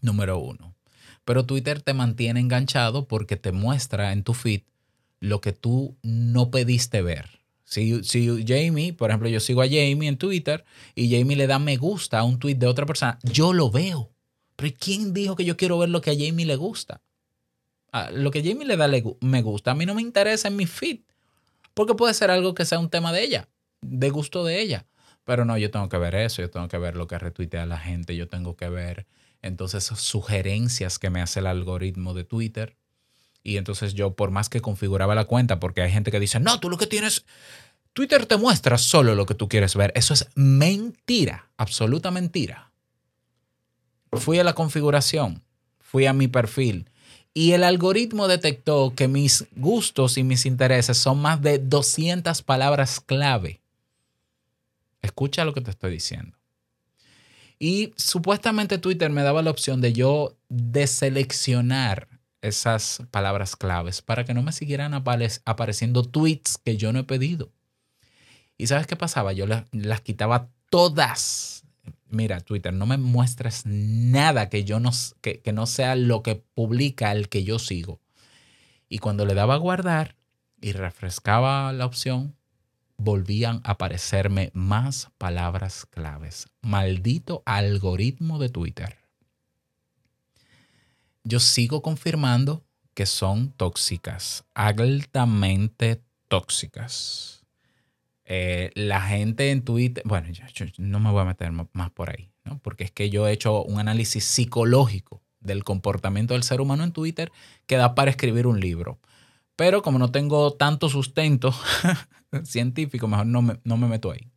Número 0.00 0.38
uno. 0.38 0.74
Pero 1.24 1.44
Twitter 1.44 1.82
te 1.82 1.94
mantiene 1.94 2.40
enganchado 2.40 3.06
porque 3.06 3.36
te 3.36 3.52
muestra 3.52 4.12
en 4.12 4.24
tu 4.24 4.34
feed 4.34 4.62
lo 5.20 5.40
que 5.40 5.52
tú 5.52 5.96
no 6.02 6.50
pediste 6.50 7.02
ver. 7.02 7.38
Si, 7.64 8.02
si 8.02 8.44
Jamie, 8.46 8.94
por 8.94 9.10
ejemplo, 9.10 9.28
yo 9.28 9.40
sigo 9.40 9.60
a 9.60 9.66
Jamie 9.66 10.08
en 10.08 10.16
Twitter 10.16 10.64
y 10.94 11.10
Jamie 11.10 11.36
le 11.36 11.46
da 11.46 11.58
me 11.58 11.76
gusta 11.76 12.18
a 12.18 12.24
un 12.24 12.38
tweet 12.38 12.54
de 12.54 12.66
otra 12.66 12.86
persona, 12.86 13.18
yo 13.22 13.52
lo 13.52 13.70
veo. 13.70 14.10
Pero 14.56 14.74
¿quién 14.80 15.12
dijo 15.12 15.36
que 15.36 15.44
yo 15.44 15.56
quiero 15.56 15.78
ver 15.78 15.90
lo 15.90 16.00
que 16.00 16.10
a 16.10 16.14
Jamie 16.14 16.46
le 16.46 16.56
gusta? 16.56 17.02
Ah, 17.92 18.10
lo 18.10 18.30
que 18.30 18.42
Jamie 18.42 18.66
le 18.66 18.76
da 18.76 18.88
me 19.20 19.42
gusta, 19.42 19.72
a 19.72 19.74
mí 19.74 19.84
no 19.84 19.94
me 19.94 20.02
interesa 20.02 20.48
en 20.48 20.56
mi 20.56 20.66
feed. 20.66 21.00
Porque 21.74 21.94
puede 21.94 22.14
ser 22.14 22.30
algo 22.30 22.54
que 22.54 22.64
sea 22.64 22.78
un 22.78 22.90
tema 22.90 23.12
de 23.12 23.22
ella, 23.22 23.48
de 23.82 24.10
gusto 24.10 24.44
de 24.44 24.60
ella. 24.60 24.87
Pero 25.28 25.44
no, 25.44 25.58
yo 25.58 25.70
tengo 25.70 25.90
que 25.90 25.98
ver 25.98 26.14
eso, 26.14 26.40
yo 26.40 26.48
tengo 26.48 26.68
que 26.68 26.78
ver 26.78 26.96
lo 26.96 27.06
que 27.06 27.18
retuitea 27.18 27.66
la 27.66 27.76
gente, 27.76 28.16
yo 28.16 28.28
tengo 28.28 28.56
que 28.56 28.70
ver 28.70 29.06
entonces 29.42 29.84
sugerencias 29.84 30.98
que 30.98 31.10
me 31.10 31.20
hace 31.20 31.40
el 31.40 31.46
algoritmo 31.48 32.14
de 32.14 32.24
Twitter. 32.24 32.78
Y 33.42 33.58
entonces 33.58 33.92
yo, 33.92 34.14
por 34.14 34.30
más 34.30 34.48
que 34.48 34.62
configuraba 34.62 35.14
la 35.14 35.26
cuenta, 35.26 35.60
porque 35.60 35.82
hay 35.82 35.92
gente 35.92 36.10
que 36.10 36.18
dice, 36.18 36.40
no, 36.40 36.60
tú 36.60 36.70
lo 36.70 36.78
que 36.78 36.86
tienes, 36.86 37.26
Twitter 37.92 38.24
te 38.24 38.38
muestra 38.38 38.78
solo 38.78 39.14
lo 39.14 39.26
que 39.26 39.34
tú 39.34 39.50
quieres 39.50 39.76
ver. 39.76 39.92
Eso 39.94 40.14
es 40.14 40.30
mentira, 40.34 41.50
absoluta 41.58 42.10
mentira. 42.10 42.72
Fui 44.12 44.38
a 44.38 44.44
la 44.44 44.54
configuración, 44.54 45.42
fui 45.78 46.06
a 46.06 46.14
mi 46.14 46.28
perfil 46.28 46.88
y 47.34 47.52
el 47.52 47.64
algoritmo 47.64 48.28
detectó 48.28 48.94
que 48.96 49.08
mis 49.08 49.44
gustos 49.56 50.16
y 50.16 50.22
mis 50.22 50.46
intereses 50.46 50.96
son 50.96 51.20
más 51.20 51.42
de 51.42 51.58
200 51.58 52.40
palabras 52.40 52.98
clave. 53.00 53.60
Escucha 55.08 55.46
lo 55.46 55.54
que 55.54 55.62
te 55.62 55.70
estoy 55.70 55.90
diciendo. 55.90 56.36
Y 57.58 57.94
supuestamente 57.96 58.76
Twitter 58.76 59.10
me 59.10 59.22
daba 59.22 59.42
la 59.42 59.50
opción 59.50 59.80
de 59.80 59.94
yo 59.94 60.36
deseleccionar 60.50 62.08
esas 62.42 63.02
palabras 63.10 63.56
claves 63.56 64.02
para 64.02 64.24
que 64.24 64.34
no 64.34 64.42
me 64.42 64.52
siguieran 64.52 64.92
apareciendo 64.92 66.04
tweets 66.04 66.58
que 66.58 66.76
yo 66.76 66.92
no 66.92 67.00
he 67.00 67.04
pedido. 67.04 67.50
¿Y 68.58 68.66
sabes 68.66 68.86
qué 68.86 68.96
pasaba? 68.96 69.32
Yo 69.32 69.46
las, 69.46 70.00
quitaba 70.02 70.50
todas. 70.68 71.64
Mira, 72.10 72.40
Twitter, 72.40 72.74
no 72.74 72.84
me 72.84 72.98
muestres 72.98 73.62
nada 73.64 74.50
que, 74.50 74.64
yo 74.64 74.78
no, 74.78 74.90
que, 75.22 75.40
que 75.40 75.52
no 75.52 75.66
sea 75.66 75.96
lo 75.96 76.22
que 76.22 76.36
publica 76.36 77.12
el 77.12 77.30
que 77.30 77.44
yo 77.44 77.58
sigo. 77.58 78.00
Y 78.90 78.98
cuando 78.98 79.24
le 79.24 79.34
daba 79.34 79.54
a 79.54 79.58
guardar 79.58 80.16
y 80.60 80.72
refrescaba 80.72 81.72
la 81.72 81.86
opción, 81.86 82.37
volvían 82.98 83.60
a 83.64 83.70
aparecerme 83.72 84.50
más 84.52 85.10
palabras 85.16 85.86
claves. 85.86 86.48
Maldito 86.60 87.42
algoritmo 87.46 88.38
de 88.38 88.50
Twitter. 88.50 88.98
Yo 91.24 91.40
sigo 91.40 91.80
confirmando 91.80 92.64
que 92.94 93.06
son 93.06 93.52
tóxicas, 93.52 94.44
altamente 94.54 96.02
tóxicas. 96.26 97.46
Eh, 98.24 98.70
la 98.74 99.00
gente 99.00 99.50
en 99.50 99.62
Twitter, 99.62 100.02
bueno, 100.04 100.28
no 100.76 101.00
me 101.00 101.10
voy 101.10 101.22
a 101.22 101.26
meter 101.26 101.50
más 101.52 101.90
por 101.90 102.10
ahí, 102.10 102.30
¿no? 102.44 102.58
porque 102.58 102.84
es 102.84 102.90
que 102.90 103.08
yo 103.08 103.26
he 103.26 103.32
hecho 103.32 103.62
un 103.62 103.78
análisis 103.78 104.24
psicológico 104.24 105.22
del 105.40 105.64
comportamiento 105.64 106.34
del 106.34 106.42
ser 106.42 106.60
humano 106.60 106.84
en 106.84 106.92
Twitter 106.92 107.30
que 107.66 107.76
da 107.76 107.94
para 107.94 108.10
escribir 108.10 108.46
un 108.46 108.60
libro. 108.60 108.98
Pero 109.56 109.82
como 109.82 109.98
no 109.98 110.10
tengo 110.10 110.52
tanto 110.52 110.88
sustento 110.88 111.54
científico, 112.44 113.08
mejor 113.08 113.26
no 113.26 113.42
me, 113.42 113.60
no 113.64 113.76
me 113.76 113.88
meto 113.88 114.10
ahí. 114.10 114.30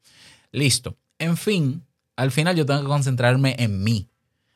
Listo. 0.52 0.98
En 1.20 1.38
fin, 1.38 1.86
al 2.16 2.32
final 2.32 2.56
yo 2.56 2.66
tengo 2.66 2.82
que 2.82 2.88
concentrarme 2.88 3.56
en 3.60 3.84
mí. 3.84 4.10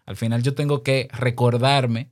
Al 0.05 0.15
final 0.15 0.43
yo 0.43 0.53
tengo 0.53 0.83
que 0.83 1.07
recordarme 1.11 2.11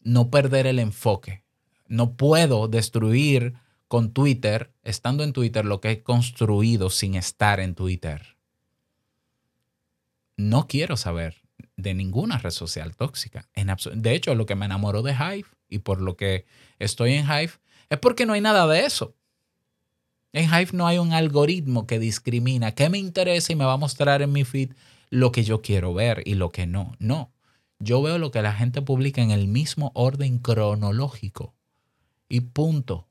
no 0.00 0.30
perder 0.30 0.66
el 0.66 0.78
enfoque. 0.78 1.44
No 1.86 2.16
puedo 2.16 2.68
destruir 2.68 3.54
con 3.88 4.12
Twitter, 4.12 4.72
estando 4.84 5.24
en 5.24 5.32
Twitter, 5.32 5.64
lo 5.64 5.80
que 5.80 5.90
he 5.90 6.02
construido 6.02 6.90
sin 6.90 7.16
estar 7.16 7.58
en 7.58 7.74
Twitter. 7.74 8.36
No 10.36 10.68
quiero 10.68 10.96
saber 10.96 11.42
de 11.76 11.94
ninguna 11.94 12.38
red 12.38 12.50
social 12.50 12.96
tóxica. 12.96 13.48
de 13.54 14.14
hecho, 14.14 14.34
lo 14.34 14.46
que 14.46 14.54
me 14.54 14.66
enamoró 14.66 15.02
de 15.02 15.12
Hive 15.12 15.48
y 15.68 15.80
por 15.80 16.00
lo 16.00 16.16
que 16.16 16.46
estoy 16.78 17.14
en 17.14 17.24
Hive 17.26 17.52
Es 17.88 17.98
porque 17.98 18.26
no 18.26 18.34
hay 18.34 18.40
nada 18.40 18.66
de 18.66 18.84
eso. 18.84 19.16
En 20.32 20.44
Hive 20.44 20.70
no 20.72 20.86
hay 20.86 20.98
un 20.98 21.12
algoritmo 21.12 21.86
que 21.86 21.98
discrimina 21.98 22.72
qué 22.72 22.88
me 22.88 22.98
interesa 22.98 23.52
y 23.52 23.56
me 23.56 23.64
va 23.64 23.72
a 23.72 23.78
mostrar 23.78 24.22
en 24.22 24.32
mi 24.32 24.44
feed 24.44 24.72
lo 25.10 25.32
que 25.32 25.42
yo 25.42 25.60
quiero 25.60 25.92
ver 25.92 26.22
y 26.24 26.34
lo 26.34 26.50
que 26.50 26.66
no. 26.66 26.94
No. 26.98 27.32
Yo 27.80 28.00
veo 28.02 28.18
lo 28.18 28.30
que 28.30 28.42
la 28.42 28.52
gente 28.52 28.82
publica 28.82 29.22
en 29.22 29.32
el 29.32 29.48
mismo 29.48 29.90
orden 29.94 30.38
cronológico. 30.38 31.54
Y 32.28 32.40
punto. 32.40 33.08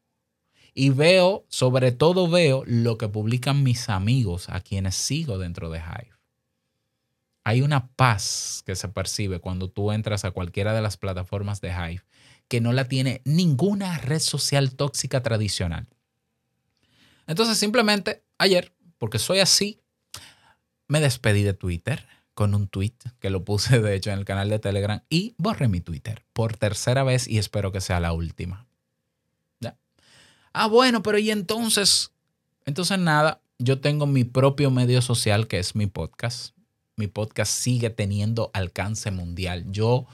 Y 0.74 0.92
veo, 0.92 1.46
sobre 1.50 1.92
todo 1.92 2.30
veo 2.30 2.64
lo 2.66 2.98
que 2.98 3.10
publican 3.10 3.64
mis 3.64 3.90
amigos 3.90 4.48
a 4.48 4.62
quienes 4.62 4.96
sigo 4.96 5.38
dentro 5.38 5.70
de 5.70 5.80
Hive. 5.80 6.14
Hay 7.44 7.62
una 7.62 7.88
paz 7.88 8.64
que 8.66 8.76
se 8.76 8.88
percibe 8.88 9.40
cuando 9.40 9.70
tú 9.70 9.92
entras 9.92 10.24
a 10.24 10.32
cualquiera 10.32 10.74
de 10.74 10.82
las 10.82 10.96
plataformas 10.96 11.60
de 11.60 11.70
Hive 11.70 12.04
que 12.48 12.62
no 12.62 12.74
la 12.74 12.86
tiene 12.86 13.22
ninguna 13.26 13.98
red 13.98 14.20
social 14.20 14.76
tóxica 14.76 15.22
tradicional. 15.22 15.88
Entonces 17.30 17.60
simplemente 17.60 18.24
ayer, 18.40 18.74
porque 18.98 19.20
soy 19.20 19.38
así, 19.38 19.80
me 20.88 21.00
despedí 21.00 21.44
de 21.44 21.54
Twitter 21.54 22.04
con 22.34 22.56
un 22.56 22.68
tweet 22.68 22.96
que 23.20 23.30
lo 23.30 23.46
puse 23.46 23.80
de 23.80 23.94
hecho 23.94 24.10
en 24.10 24.18
el 24.18 24.26
canal 24.26 24.50
de 24.50 24.58
Telegram 24.58 25.04
y 25.10 25.36
borré 25.38 25.68
mi 25.68 25.80
Twitter 25.80 26.26
por 26.34 26.58
tercera 26.58 27.04
vez 27.04 27.28
y 27.28 27.38
espero 27.38 27.72
que 27.72 27.82
sea 27.82 28.00
la 28.00 28.14
última. 28.14 28.66
¿Ya? 29.60 29.78
Ah, 30.54 30.66
bueno, 30.66 31.04
pero 31.04 31.20
y 31.20 31.30
entonces, 31.30 32.12
entonces 32.66 32.98
nada, 32.98 33.42
yo 33.60 33.80
tengo 33.80 34.08
mi 34.08 34.24
propio 34.24 34.72
medio 34.72 35.04
social 35.04 35.48
que 35.48 35.60
es 35.60 35.76
mi 35.76 35.86
podcast. 35.86 36.56
Mi 36.96 37.06
podcast 37.06 37.52
sigue 37.52 37.92
teniendo 37.92 38.50
alcance 38.56 39.12
mundial. 39.12 39.66
Yo 39.70 40.08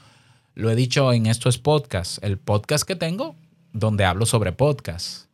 lo 0.52 0.70
he 0.70 0.74
dicho 0.74 1.14
en 1.14 1.24
estos 1.24 1.56
podcasts, 1.56 2.20
el 2.22 2.36
podcast 2.36 2.86
que 2.86 2.94
tengo 2.94 3.36
donde 3.72 4.04
hablo 4.04 4.26
sobre 4.26 4.52
podcasts 4.52 5.25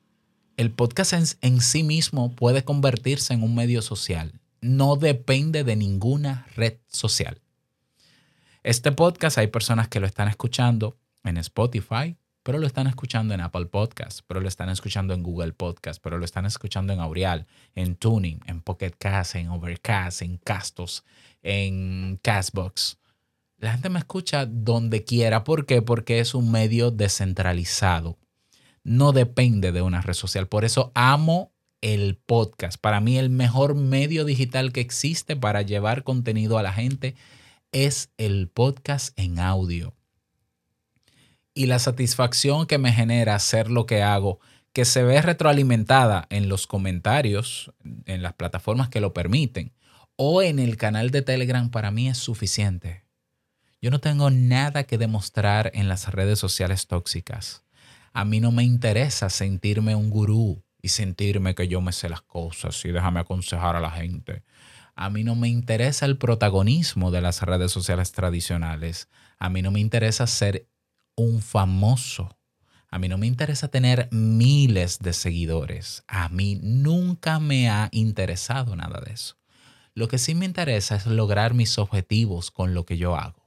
el 0.56 0.70
podcast 0.70 1.12
en, 1.40 1.60
sí 1.60 1.82
mismo 1.82 2.34
puede 2.34 2.64
convertirse 2.64 3.34
en 3.34 3.42
un 3.42 3.54
medio 3.54 3.82
social. 3.82 4.40
No 4.60 4.96
depende 4.96 5.64
de 5.64 5.76
ninguna 5.76 6.46
red 6.54 6.78
social. 6.88 7.40
Este 8.62 8.92
podcast 8.92 9.38
hay 9.38 9.48
personas 9.48 9.88
que 9.88 10.00
lo 10.00 10.06
están 10.06 10.28
escuchando 10.28 10.96
en 11.24 11.36
Spotify, 11.38 12.16
pero 12.42 12.58
lo 12.58 12.66
están 12.66 12.86
escuchando 12.86 13.34
en 13.34 13.40
Apple 13.40 13.66
Podcasts, 13.66 14.22
pero 14.26 14.40
lo 14.40 14.48
están 14.48 14.68
escuchando 14.68 15.14
en 15.14 15.22
Google 15.22 15.52
Podcasts, 15.52 16.00
pero 16.00 16.18
lo 16.18 16.24
están 16.24 16.46
escuchando 16.46 16.92
en 16.92 17.00
Aureal, 17.00 17.46
en 17.74 17.96
Tuning, 17.96 18.40
en 18.46 18.60
Pocket 18.60 18.92
Cast, 18.98 19.36
en 19.36 19.48
Overcast, 19.48 20.22
en 20.22 20.36
Castos, 20.38 21.04
en 21.42 22.18
Castbox. 22.22 22.98
La 23.58 23.72
gente 23.72 23.90
me 23.90 24.00
escucha 24.00 24.46
donde 24.46 25.04
quiera. 25.04 25.44
¿Por 25.44 25.66
qué? 25.66 25.82
Porque 25.82 26.18
es 26.18 26.34
un 26.34 26.50
medio 26.50 26.90
descentralizado 26.90 28.18
no 28.84 29.12
depende 29.12 29.72
de 29.72 29.82
una 29.82 30.00
red 30.00 30.14
social. 30.14 30.48
Por 30.48 30.64
eso 30.64 30.92
amo 30.94 31.52
el 31.80 32.16
podcast. 32.16 32.80
Para 32.80 33.00
mí 33.00 33.18
el 33.18 33.30
mejor 33.30 33.74
medio 33.74 34.24
digital 34.24 34.72
que 34.72 34.80
existe 34.80 35.36
para 35.36 35.62
llevar 35.62 36.04
contenido 36.04 36.58
a 36.58 36.62
la 36.62 36.72
gente 36.72 37.14
es 37.72 38.10
el 38.18 38.48
podcast 38.48 39.18
en 39.18 39.38
audio. 39.38 39.94
Y 41.54 41.66
la 41.66 41.78
satisfacción 41.78 42.66
que 42.66 42.78
me 42.78 42.92
genera 42.92 43.34
hacer 43.34 43.70
lo 43.70 43.84
que 43.84 44.02
hago, 44.02 44.40
que 44.72 44.84
se 44.84 45.02
ve 45.02 45.20
retroalimentada 45.20 46.26
en 46.30 46.48
los 46.48 46.66
comentarios, 46.66 47.72
en 48.06 48.22
las 48.22 48.32
plataformas 48.34 48.88
que 48.88 49.00
lo 49.00 49.12
permiten, 49.12 49.72
o 50.16 50.42
en 50.42 50.58
el 50.58 50.76
canal 50.76 51.10
de 51.10 51.22
Telegram, 51.22 51.70
para 51.70 51.90
mí 51.90 52.08
es 52.08 52.18
suficiente. 52.18 53.04
Yo 53.82 53.90
no 53.90 54.00
tengo 54.00 54.30
nada 54.30 54.84
que 54.84 54.96
demostrar 54.96 55.72
en 55.74 55.88
las 55.88 56.10
redes 56.12 56.38
sociales 56.38 56.86
tóxicas. 56.86 57.64
A 58.12 58.24
mí 58.24 58.40
no 58.40 58.52
me 58.52 58.64
interesa 58.64 59.30
sentirme 59.30 59.94
un 59.94 60.10
gurú 60.10 60.62
y 60.82 60.88
sentirme 60.88 61.54
que 61.54 61.68
yo 61.68 61.80
me 61.80 61.92
sé 61.92 62.08
las 62.08 62.22
cosas 62.22 62.84
y 62.84 62.90
déjame 62.90 63.20
aconsejar 63.20 63.76
a 63.76 63.80
la 63.80 63.90
gente. 63.90 64.42
A 64.94 65.08
mí 65.08 65.24
no 65.24 65.34
me 65.34 65.48
interesa 65.48 66.04
el 66.04 66.18
protagonismo 66.18 67.10
de 67.10 67.22
las 67.22 67.40
redes 67.42 67.72
sociales 67.72 68.12
tradicionales. 68.12 69.08
A 69.38 69.48
mí 69.48 69.62
no 69.62 69.70
me 69.70 69.80
interesa 69.80 70.26
ser 70.26 70.68
un 71.16 71.40
famoso. 71.40 72.36
A 72.90 72.98
mí 72.98 73.08
no 73.08 73.16
me 73.16 73.26
interesa 73.26 73.68
tener 73.68 74.08
miles 74.10 74.98
de 74.98 75.14
seguidores. 75.14 76.04
A 76.08 76.28
mí 76.28 76.60
nunca 76.62 77.38
me 77.40 77.70
ha 77.70 77.88
interesado 77.90 78.76
nada 78.76 79.00
de 79.00 79.14
eso. 79.14 79.36
Lo 79.94 80.08
que 80.08 80.18
sí 80.18 80.34
me 80.34 80.44
interesa 80.44 80.96
es 80.96 81.06
lograr 81.06 81.54
mis 81.54 81.78
objetivos 81.78 82.50
con 82.50 82.74
lo 82.74 82.84
que 82.84 82.98
yo 82.98 83.16
hago. 83.16 83.41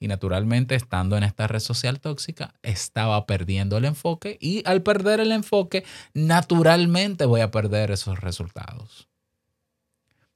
Y 0.00 0.08
naturalmente, 0.08 0.74
estando 0.74 1.16
en 1.16 1.24
esta 1.24 1.46
red 1.48 1.60
social 1.60 2.00
tóxica, 2.00 2.54
estaba 2.62 3.26
perdiendo 3.26 3.76
el 3.76 3.84
enfoque 3.84 4.38
y 4.40 4.62
al 4.66 4.82
perder 4.82 5.20
el 5.20 5.32
enfoque, 5.32 5.84
naturalmente 6.14 7.24
voy 7.24 7.40
a 7.40 7.50
perder 7.50 7.90
esos 7.90 8.20
resultados. 8.20 9.08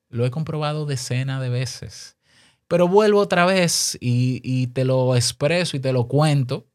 Lo 0.08 0.26
he 0.26 0.30
comprobado 0.30 0.84
decenas 0.84 1.40
de 1.40 1.48
veces. 1.48 2.16
Pero 2.66 2.88
vuelvo 2.88 3.20
otra 3.20 3.44
vez 3.46 3.96
y, 4.00 4.40
y 4.42 4.68
te 4.68 4.84
lo 4.84 5.14
expreso 5.14 5.76
y 5.76 5.80
te 5.80 5.92
lo 5.92 6.08
cuento 6.08 6.66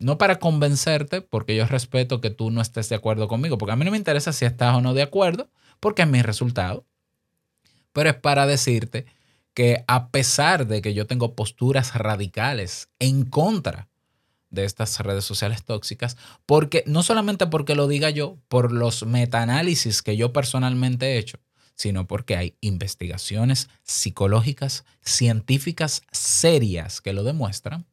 no 0.00 0.16
para 0.16 0.38
convencerte, 0.38 1.20
porque 1.20 1.54
yo 1.54 1.66
respeto 1.66 2.20
que 2.20 2.30
tú 2.30 2.50
no 2.50 2.62
estés 2.62 2.88
de 2.88 2.96
acuerdo 2.96 3.28
conmigo, 3.28 3.58
porque 3.58 3.72
a 3.72 3.76
mí 3.76 3.84
no 3.84 3.90
me 3.90 3.98
interesa 3.98 4.32
si 4.32 4.46
estás 4.46 4.74
o 4.74 4.80
no 4.80 4.94
de 4.94 5.02
acuerdo, 5.02 5.50
porque 5.78 6.02
es 6.02 6.08
mi 6.08 6.22
resultado, 6.22 6.86
pero 7.92 8.10
es 8.10 8.16
para 8.16 8.46
decirte 8.46 9.06
que 9.54 9.84
a 9.86 10.08
pesar 10.10 10.66
de 10.66 10.82
que 10.82 10.94
yo 10.94 11.06
tengo 11.06 11.34
posturas 11.34 11.94
radicales 11.94 12.88
en 12.98 13.24
contra 13.24 13.88
de 14.50 14.64
estas 14.64 14.98
redes 15.00 15.24
sociales 15.24 15.64
tóxicas, 15.64 16.16
porque 16.44 16.82
no 16.86 17.02
solamente 17.02 17.46
porque 17.46 17.74
lo 17.74 17.88
diga 17.88 18.10
yo, 18.10 18.38
por 18.48 18.72
los 18.72 19.06
metaanálisis 19.06 20.02
que 20.02 20.16
yo 20.16 20.32
personalmente 20.32 21.06
he 21.06 21.18
hecho, 21.18 21.38
sino 21.74 22.06
porque 22.06 22.36
hay 22.36 22.56
investigaciones 22.60 23.68
psicológicas, 23.84 24.84
científicas 25.02 26.02
serias 26.10 27.00
que 27.00 27.12
lo 27.12 27.22
demuestran. 27.22 27.86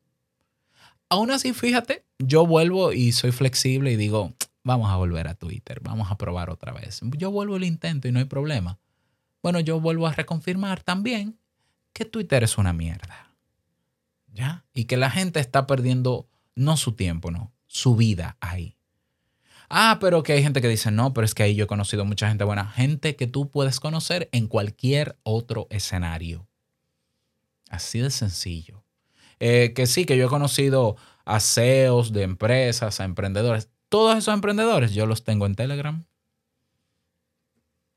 Aún 1.10 1.32
así, 1.32 1.54
fíjate, 1.54 2.04
yo 2.20 2.46
vuelvo 2.46 2.92
y 2.92 3.14
soy 3.14 3.32
flexible 3.32 3.92
y 3.92 3.96
digo, 3.96 4.34
vamos 4.64 4.90
a 4.92 4.98
volver 4.98 5.30
a 5.30 5.36
Twitter, 5.36 5.80
vamos 5.82 6.12
a 6.12 6.18
probar 6.18 6.50
otra 6.50 6.74
vez. 6.74 7.00
Yo 7.18 7.32
vuelvo 7.32 7.56
el 7.56 7.64
intento 7.64 8.08
y 8.08 8.12
no 8.12 8.20
hay 8.20 8.26
problema. 8.26 8.78
Bueno, 9.42 9.62
yo 9.62 9.80
vuelvo 9.80 10.08
a 10.08 10.14
reconfirmar 10.14 10.84
también 10.84 11.40
que 11.94 12.06
Twitter 12.06 12.44
es 12.44 12.58
una 12.58 12.74
mierda. 12.74 13.34
¿Ya? 14.34 14.66
Y 14.74 14.86
que 14.86 14.98
la 14.98 15.10
gente 15.10 15.40
está 15.40 15.66
perdiendo 15.66 16.30
no 16.56 16.78
su 16.78 16.94
tiempo, 16.94 17.32
no, 17.32 17.54
su 17.66 17.96
vida 17.96 18.38
ahí. 18.40 18.78
Ah, 19.70 19.98
pero 20.00 20.24
que 20.24 20.34
hay 20.34 20.44
gente 20.44 20.62
que 20.62 20.68
dice, 20.68 20.92
no, 20.92 21.14
pero 21.14 21.26
es 21.26 21.34
que 21.34 21.44
ahí 21.44 21.56
yo 21.56 21.66
he 21.66 21.68
conocido 21.68 22.06
mucha 22.06 22.30
gente 22.30 22.44
buena. 22.44 22.66
Gente 22.66 23.16
que 23.16 23.28
tú 23.28 23.52
puedes 23.52 23.80
conocer 23.80 24.30
en 24.32 24.48
cualquier 24.48 25.18
otro 25.24 25.68
escenario. 25.70 26.48
Así 27.70 28.00
de 28.00 28.10
sencillo. 28.10 28.84
Eh, 29.40 29.74
que 29.76 29.86
sí, 29.88 30.06
que 30.06 30.18
yo 30.18 30.28
he 30.28 30.30
conocido 30.30 30.96
a 31.26 31.40
CEOs 31.40 32.14
de 32.14 32.24
empresas, 32.24 33.00
a 33.00 33.04
emprendedores. 33.04 33.70
Todos 33.90 34.18
esos 34.18 34.34
emprendedores 34.34 34.94
yo 34.94 35.06
los 35.06 35.24
tengo 35.24 35.46
en 35.46 35.56
Telegram. 35.56 36.06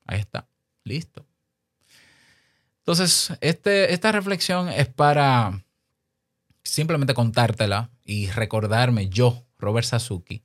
Ahí 0.06 0.18
está. 0.18 0.48
Listo. 0.82 1.29
Entonces, 2.80 3.32
este, 3.40 3.92
esta 3.92 4.12
reflexión 4.12 4.68
es 4.68 4.88
para 4.88 5.62
simplemente 6.62 7.14
contártela 7.14 7.90
y 8.04 8.28
recordarme 8.30 9.08
yo, 9.08 9.44
Robert 9.58 9.86
Sasuki, 9.86 10.42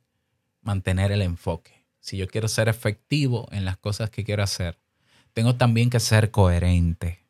mantener 0.60 1.12
el 1.12 1.22
enfoque. 1.22 1.84
Si 2.00 2.16
yo 2.16 2.28
quiero 2.28 2.48
ser 2.48 2.68
efectivo 2.68 3.48
en 3.50 3.64
las 3.64 3.76
cosas 3.76 4.10
que 4.10 4.24
quiero 4.24 4.42
hacer, 4.42 4.78
tengo 5.32 5.56
también 5.56 5.90
que 5.90 6.00
ser 6.00 6.30
coherente. 6.30 7.26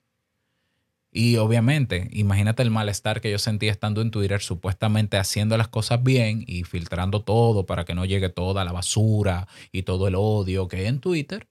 Y 1.13 1.37
obviamente, 1.39 2.11
imagínate 2.13 2.63
el 2.63 2.71
malestar 2.71 3.23
que 3.23 3.31
yo 3.31 3.39
sentía 3.39 3.73
estando 3.73 4.03
en 4.03 4.11
Twitter, 4.11 4.43
supuestamente 4.43 5.17
haciendo 5.17 5.57
las 5.57 5.69
cosas 5.69 6.03
bien 6.03 6.45
y 6.47 6.65
filtrando 6.65 7.23
todo 7.23 7.65
para 7.65 7.87
que 7.87 7.95
no 7.95 8.05
llegue 8.05 8.29
toda 8.29 8.65
la 8.65 8.73
basura 8.73 9.49
y 9.73 9.85
todo 9.85 10.09
el 10.09 10.15
odio 10.15 10.69
que 10.69 10.77
hay 10.77 10.87
en 10.87 11.01
Twitter. 11.01 11.49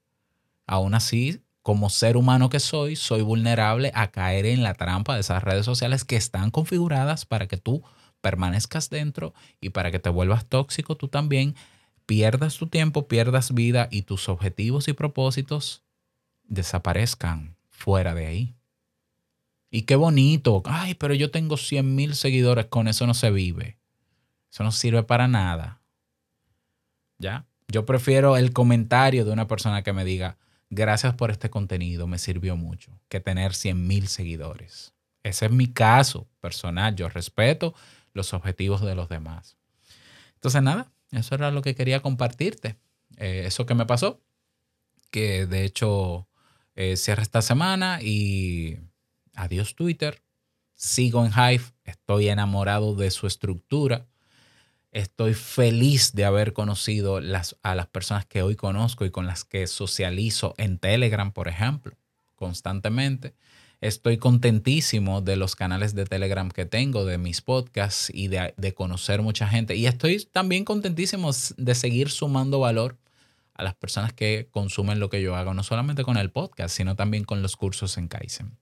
Aún 0.66 0.94
así, 0.94 1.40
como 1.66 1.90
ser 1.90 2.16
humano 2.16 2.48
que 2.48 2.60
soy, 2.60 2.94
soy 2.94 3.22
vulnerable 3.22 3.90
a 3.92 4.12
caer 4.12 4.46
en 4.46 4.62
la 4.62 4.74
trampa 4.74 5.14
de 5.14 5.22
esas 5.22 5.42
redes 5.42 5.66
sociales 5.66 6.04
que 6.04 6.14
están 6.14 6.52
configuradas 6.52 7.26
para 7.26 7.48
que 7.48 7.56
tú 7.56 7.82
permanezcas 8.20 8.88
dentro 8.88 9.34
y 9.60 9.70
para 9.70 9.90
que 9.90 9.98
te 9.98 10.08
vuelvas 10.08 10.46
tóxico 10.46 10.96
tú 10.96 11.08
también, 11.08 11.56
pierdas 12.06 12.56
tu 12.56 12.68
tiempo, 12.68 13.08
pierdas 13.08 13.52
vida 13.52 13.88
y 13.90 14.02
tus 14.02 14.28
objetivos 14.28 14.86
y 14.86 14.92
propósitos 14.92 15.82
desaparezcan 16.44 17.56
fuera 17.68 18.14
de 18.14 18.26
ahí. 18.26 18.54
Y 19.68 19.82
qué 19.82 19.96
bonito, 19.96 20.62
ay, 20.66 20.94
pero 20.94 21.14
yo 21.14 21.32
tengo 21.32 21.56
100 21.56 21.96
mil 21.96 22.14
seguidores, 22.14 22.66
con 22.66 22.86
eso 22.86 23.08
no 23.08 23.14
se 23.14 23.32
vive. 23.32 23.76
Eso 24.52 24.62
no 24.62 24.70
sirve 24.70 25.02
para 25.02 25.26
nada. 25.26 25.80
¿Ya? 27.18 27.44
Yo 27.66 27.84
prefiero 27.84 28.36
el 28.36 28.52
comentario 28.52 29.24
de 29.24 29.32
una 29.32 29.48
persona 29.48 29.82
que 29.82 29.92
me 29.92 30.04
diga, 30.04 30.36
gracias 30.70 31.14
por 31.14 31.30
este 31.30 31.50
contenido, 31.50 32.06
me 32.06 32.18
sirvió 32.18 32.56
mucho, 32.56 32.98
que 33.08 33.20
tener 33.20 33.54
100 33.54 33.86
mil 33.86 34.08
seguidores. 34.08 34.94
Ese 35.22 35.46
es 35.46 35.52
mi 35.52 35.66
caso 35.72 36.28
personal, 36.40 36.94
yo 36.94 37.08
respeto 37.08 37.74
los 38.12 38.32
objetivos 38.32 38.80
de 38.80 38.94
los 38.94 39.08
demás. 39.08 39.56
Entonces, 40.34 40.62
nada, 40.62 40.92
eso 41.10 41.34
era 41.34 41.50
lo 41.50 41.62
que 41.62 41.74
quería 41.74 42.00
compartirte. 42.00 42.76
Eh, 43.16 43.44
eso 43.46 43.66
que 43.66 43.74
me 43.74 43.86
pasó, 43.86 44.22
que 45.10 45.46
de 45.46 45.64
hecho 45.64 46.28
eh, 46.74 46.96
cierra 46.96 47.22
esta 47.22 47.42
semana 47.42 48.00
y 48.02 48.78
adiós 49.34 49.74
Twitter. 49.74 50.22
Sigo 50.74 51.24
en 51.24 51.32
Hive, 51.32 51.64
estoy 51.84 52.28
enamorado 52.28 52.94
de 52.94 53.10
su 53.10 53.26
estructura. 53.26 54.06
Estoy 54.96 55.34
feliz 55.34 56.14
de 56.14 56.24
haber 56.24 56.54
conocido 56.54 57.18
a 57.18 57.74
las 57.74 57.86
personas 57.88 58.24
que 58.24 58.40
hoy 58.40 58.56
conozco 58.56 59.04
y 59.04 59.10
con 59.10 59.26
las 59.26 59.44
que 59.44 59.66
socializo 59.66 60.54
en 60.56 60.78
Telegram, 60.78 61.32
por 61.32 61.48
ejemplo, 61.48 61.94
constantemente. 62.34 63.34
Estoy 63.82 64.16
contentísimo 64.16 65.20
de 65.20 65.36
los 65.36 65.54
canales 65.54 65.94
de 65.94 66.06
Telegram 66.06 66.50
que 66.50 66.64
tengo, 66.64 67.04
de 67.04 67.18
mis 67.18 67.42
podcasts 67.42 68.10
y 68.10 68.28
de, 68.28 68.54
de 68.56 68.72
conocer 68.72 69.20
mucha 69.20 69.46
gente. 69.46 69.76
Y 69.76 69.86
estoy 69.86 70.24
también 70.32 70.64
contentísimo 70.64 71.30
de 71.58 71.74
seguir 71.74 72.08
sumando 72.08 72.60
valor 72.60 72.96
a 73.52 73.64
las 73.64 73.74
personas 73.74 74.14
que 74.14 74.48
consumen 74.50 74.98
lo 74.98 75.10
que 75.10 75.20
yo 75.20 75.36
hago, 75.36 75.52
no 75.52 75.62
solamente 75.62 76.04
con 76.04 76.16
el 76.16 76.30
podcast, 76.30 76.74
sino 76.74 76.96
también 76.96 77.24
con 77.24 77.42
los 77.42 77.56
cursos 77.56 77.98
en 77.98 78.08
Kaizen. 78.08 78.56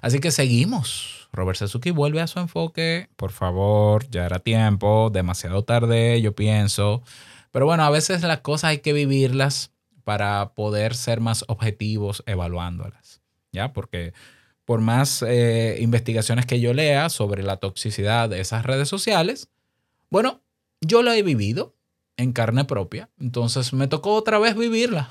Así 0.00 0.20
que 0.20 0.30
seguimos. 0.30 1.28
Robert 1.32 1.58
Suzuki 1.58 1.90
vuelve 1.90 2.20
a 2.20 2.26
su 2.26 2.38
enfoque. 2.38 3.08
Por 3.16 3.32
favor, 3.32 4.08
ya 4.10 4.26
era 4.26 4.38
tiempo, 4.40 5.10
demasiado 5.12 5.64
tarde, 5.64 6.20
yo 6.20 6.34
pienso. 6.34 7.02
Pero 7.50 7.66
bueno, 7.66 7.84
a 7.84 7.90
veces 7.90 8.22
las 8.22 8.40
cosas 8.40 8.70
hay 8.70 8.78
que 8.78 8.92
vivirlas 8.92 9.72
para 10.04 10.54
poder 10.54 10.94
ser 10.94 11.20
más 11.20 11.44
objetivos 11.48 12.22
evaluándolas. 12.26 13.20
¿Ya? 13.52 13.72
Porque 13.72 14.12
por 14.64 14.80
más 14.80 15.22
eh, 15.26 15.78
investigaciones 15.80 16.46
que 16.46 16.60
yo 16.60 16.72
lea 16.72 17.08
sobre 17.08 17.42
la 17.42 17.56
toxicidad 17.56 18.28
de 18.28 18.40
esas 18.40 18.64
redes 18.64 18.88
sociales, 18.88 19.48
bueno, 20.10 20.42
yo 20.80 21.02
lo 21.02 21.12
he 21.12 21.22
vivido 21.22 21.74
en 22.16 22.32
carne 22.32 22.64
propia. 22.64 23.08
Entonces 23.18 23.72
me 23.72 23.88
tocó 23.88 24.14
otra 24.14 24.38
vez 24.38 24.56
vivirla. 24.56 25.10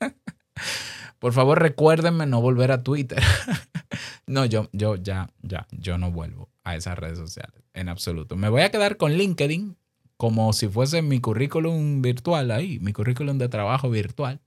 por 1.18 1.32
favor, 1.32 1.60
recuérdenme 1.60 2.26
no 2.26 2.40
volver 2.40 2.70
a 2.70 2.82
Twitter. 2.82 3.22
no, 4.26 4.44
yo, 4.44 4.68
yo 4.72 4.96
ya, 4.96 5.30
ya, 5.42 5.66
yo 5.72 5.98
no 5.98 6.10
vuelvo 6.10 6.48
a 6.64 6.76
esas 6.76 6.98
redes 6.98 7.18
sociales 7.18 7.62
en 7.74 7.88
absoluto. 7.88 8.36
Me 8.36 8.48
voy 8.48 8.62
a 8.62 8.70
quedar 8.70 8.96
con 8.96 9.12
LinkedIn 9.12 9.76
como 10.16 10.52
si 10.52 10.68
fuese 10.68 11.00
mi 11.00 11.20
currículum 11.20 12.02
virtual 12.02 12.50
ahí, 12.50 12.78
mi 12.80 12.92
currículum 12.92 13.38
de 13.38 13.48
trabajo 13.48 13.88
virtual. 13.88 14.40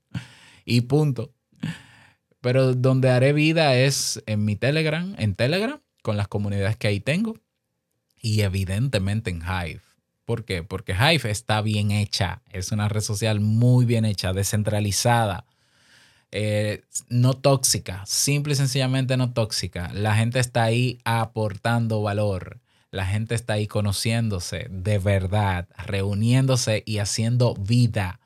Y 0.64 0.82
punto. 0.82 1.34
Pero 2.40 2.74
donde 2.74 3.10
haré 3.10 3.32
vida 3.32 3.74
es 3.76 4.22
en 4.26 4.44
mi 4.44 4.56
Telegram, 4.56 5.14
en 5.18 5.34
Telegram, 5.34 5.80
con 6.02 6.16
las 6.16 6.28
comunidades 6.28 6.76
que 6.76 6.88
ahí 6.88 7.00
tengo. 7.00 7.36
Y 8.20 8.42
evidentemente 8.42 9.30
en 9.30 9.40
Hive. 9.42 9.80
¿Por 10.24 10.44
qué? 10.44 10.62
Porque 10.62 10.92
Hive 10.92 11.30
está 11.30 11.62
bien 11.62 11.90
hecha. 11.90 12.42
Es 12.50 12.70
una 12.70 12.88
red 12.88 13.00
social 13.00 13.40
muy 13.40 13.84
bien 13.84 14.04
hecha, 14.04 14.32
descentralizada. 14.32 15.46
Eh, 16.32 16.82
no 17.08 17.34
tóxica, 17.34 18.04
simple 18.06 18.54
y 18.54 18.56
sencillamente 18.56 19.16
no 19.16 19.32
tóxica. 19.32 19.90
La 19.92 20.14
gente 20.16 20.40
está 20.40 20.64
ahí 20.64 20.98
aportando 21.04 22.02
valor. 22.02 22.58
La 22.90 23.06
gente 23.06 23.34
está 23.34 23.54
ahí 23.54 23.66
conociéndose 23.66 24.66
de 24.70 24.98
verdad, 24.98 25.68
reuniéndose 25.86 26.82
y 26.86 26.98
haciendo 26.98 27.54
vida 27.54 28.18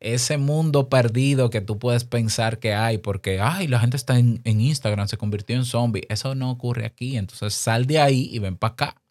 ese 0.00 0.38
mundo 0.38 0.88
perdido 0.88 1.50
que 1.50 1.60
tú 1.60 1.78
puedes 1.78 2.04
pensar 2.04 2.58
que 2.58 2.74
hay 2.74 2.98
porque, 2.98 3.38
ay, 3.40 3.68
la 3.68 3.78
gente 3.80 3.98
está 3.98 4.18
en, 4.18 4.40
Instagram, 4.44 5.06
se 5.08 5.18
convirtió 5.18 5.56
en 5.56 5.66
zombie. 5.66 6.06
Eso 6.08 6.34
no 6.34 6.50
ocurre 6.50 6.86
aquí. 6.86 7.16
Entonces 7.16 7.54
sal 7.54 7.86
de 7.86 8.00
ahí 8.00 8.28
y 8.32 8.38
ven 8.38 8.56
para 8.56 8.72
acá. 8.72 9.02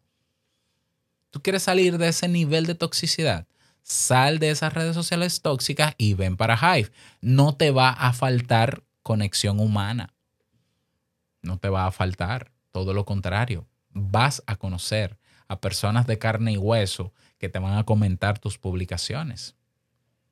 ¿Tú 1.30 1.42
quieres 1.42 1.64
salir 1.64 2.00
de 2.00 2.08
ese 2.08 2.28
nivel 2.28 2.66
de 2.66 2.74
toxicidad? 2.74 3.46
Sal 3.84 4.40
de 4.40 4.52
esas 4.52 4.74
redes 4.74 4.96
sociales 4.96 5.42
tóxicas 5.42 5.96
y 5.98 6.14
ven 6.14 6.38
para 6.38 6.56
Hive. 6.56 6.92
No 7.22 7.56
te 7.56 7.72
va 7.72 7.90
a 7.90 8.14
faltar 8.14 8.84
conexión 9.02 9.60
humana. 9.60 10.14
No 11.42 11.58
te 11.58 11.70
va 11.70 11.88
a 11.88 11.92
faltar. 11.92 12.52
Todo 12.72 12.94
lo 12.94 13.06
contrario. 13.06 13.68
Vas 13.92 14.44
a 14.46 14.56
conocer 14.56 15.18
a 15.48 15.60
personas 15.60 16.06
de 16.06 16.20
carne 16.20 16.54
y 16.54 16.58
hueso 16.58 17.14
que 17.40 17.50
te 17.50 17.60
van 17.60 17.78
a 17.78 17.84
comentar 17.84 18.38
tus 18.38 18.58
publicaciones 18.58 19.56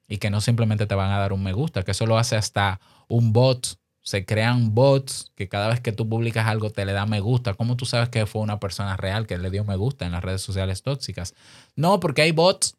y 0.08 0.18
que 0.18 0.30
no 0.30 0.42
simplemente 0.42 0.86
te 0.86 0.96
van 0.96 1.12
a 1.12 1.18
dar 1.18 1.34
un 1.34 1.44
me 1.44 1.54
gusta, 1.54 1.84
que 1.84 1.92
eso 1.92 2.06
lo 2.06 2.18
hace 2.18 2.36
hasta 2.36 2.80
un 3.08 3.34
bot. 3.34 3.80
Se 4.02 4.26
crean 4.26 4.74
bots 4.74 5.34
que 5.36 5.50
cada 5.50 5.68
vez 5.68 5.82
que 5.82 5.92
tú 5.92 6.08
publicas 6.08 6.48
algo 6.48 6.70
te 6.70 6.86
le 6.86 6.94
da 6.94 7.06
me 7.06 7.20
gusta. 7.20 7.56
¿Cómo 7.56 7.76
tú 7.76 7.86
sabes 7.86 8.08
que 8.08 8.26
fue 8.26 8.42
una 8.42 8.58
persona 8.58 8.96
real 8.96 9.28
que 9.28 9.38
le 9.38 9.50
dio 9.50 9.66
me 9.66 9.76
gusta 9.76 10.06
en 10.06 10.14
las 10.14 10.24
redes 10.24 10.42
sociales 10.42 10.82
tóxicas? 10.82 11.34
No, 11.76 12.00
porque 12.00 12.22
hay 12.22 12.32
bots. 12.32 12.77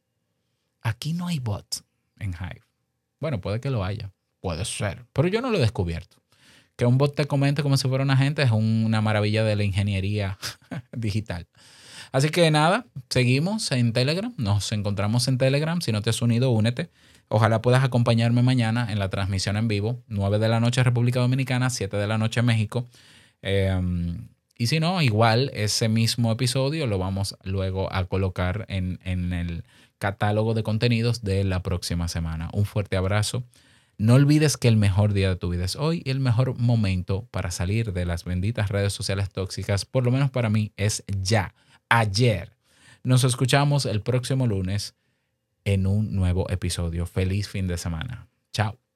Aquí 0.89 1.13
no 1.13 1.27
hay 1.27 1.39
bots 1.39 1.85
en 2.19 2.33
Hive. 2.33 2.63
Bueno, 3.21 3.41
puede 3.41 3.61
que 3.61 3.71
lo 3.71 3.85
haya. 3.85 4.11
Puede 4.41 4.65
ser. 4.65 5.05
Pero 5.13 5.29
yo 5.29 5.43
no 5.43 5.51
lo 5.51 5.59
he 5.59 5.61
descubierto. 5.61 6.17
Que 6.77 6.87
un 6.87 6.97
bot 6.97 7.15
te 7.15 7.27
comente 7.27 7.63
como 7.63 7.77
si 7.77 7.89
fuera 7.89 8.05
una 8.05 8.17
gente 8.17 8.43
es 8.43 8.51
una 8.53 9.01
maravilla 9.03 9.45
de 9.45 9.57
la 9.57 9.65
ingeniería 9.65 10.39
digital. 10.93 11.47
Así 12.11 12.31
que 12.31 12.51
nada, 12.51 12.87
seguimos 13.11 13.71
en 13.73 13.93
Telegram. 13.93 14.33
Nos 14.39 14.73
encontramos 14.73 15.29
en 15.29 15.37
Telegram. 15.37 15.81
Si 15.83 15.93
no 15.93 16.01
te 16.01 16.11
has 16.11 16.23
unido, 16.23 16.51
únete. 16.51 16.91
Ojalá 17.29 17.61
puedas 17.61 17.85
acompañarme 17.85 18.43
mañana 18.43 18.91
en 18.91 18.99
la 18.99 19.11
transmisión 19.11 19.59
en 19.59 19.69
vivo, 19.69 20.03
9 20.07 20.39
de 20.39 20.49
la 20.49 20.61
noche 20.61 20.83
República 20.83 21.21
Dominicana, 21.21 21.69
7 21.69 21.99
de 21.99 22.07
la 22.07 22.17
noche 22.17 22.41
México. 22.41 22.89
Em, 23.43 24.29
y 24.57 24.69
si 24.69 24.81
no, 24.81 25.03
igual 25.03 25.51
ese 25.53 25.91
mismo 25.91 26.33
episodio 26.33 26.87
lo 26.87 26.99
vamos 26.99 27.37
luego 27.45 27.93
a 27.93 28.07
colocar 28.07 28.65
en, 28.69 28.99
en 29.05 29.35
el 29.35 29.65
catálogo 29.99 30.55
de 30.55 30.63
contenidos 30.63 31.23
de 31.23 31.45
la 31.45 31.63
próxima 31.63 32.09
semana. 32.09 32.51
Un 32.53 32.65
fuerte 32.65 32.97
abrazo. 32.97 33.45
No 33.99 34.15
olvides 34.15 34.57
que 34.57 34.69
el 34.69 34.77
mejor 34.77 35.13
día 35.13 35.29
de 35.29 35.37
tu 35.37 35.51
vida 35.51 35.65
es 35.65 35.75
hoy 35.75 36.03
y 36.05 36.11
el 36.11 36.21
mejor 36.21 36.57
momento 36.57 37.27
para 37.31 37.51
salir 37.51 37.93
de 37.93 38.07
las 38.07 38.25
benditas 38.25 38.69
redes 38.69 38.93
sociales 38.93 39.29
tóxicas, 39.31 39.85
por 39.85 40.05
lo 40.05 40.13
menos 40.13 40.31
para 40.31 40.51
mí, 40.51 40.73
es 40.77 41.05
ya, 41.21 41.55
ayer. 41.89 42.57
Nos 43.03 43.25
escuchamos 43.25 43.87
el 43.87 44.03
próximo 44.03 44.47
lunes 44.47 44.95
en 45.65 45.87
un 45.87 46.15
nuevo 46.15 46.49
episodio. 46.49 47.07
Feliz 47.07 47.49
fin 47.49 47.67
de 47.67 47.77
semana. 47.77 48.29
Chao. 48.53 48.88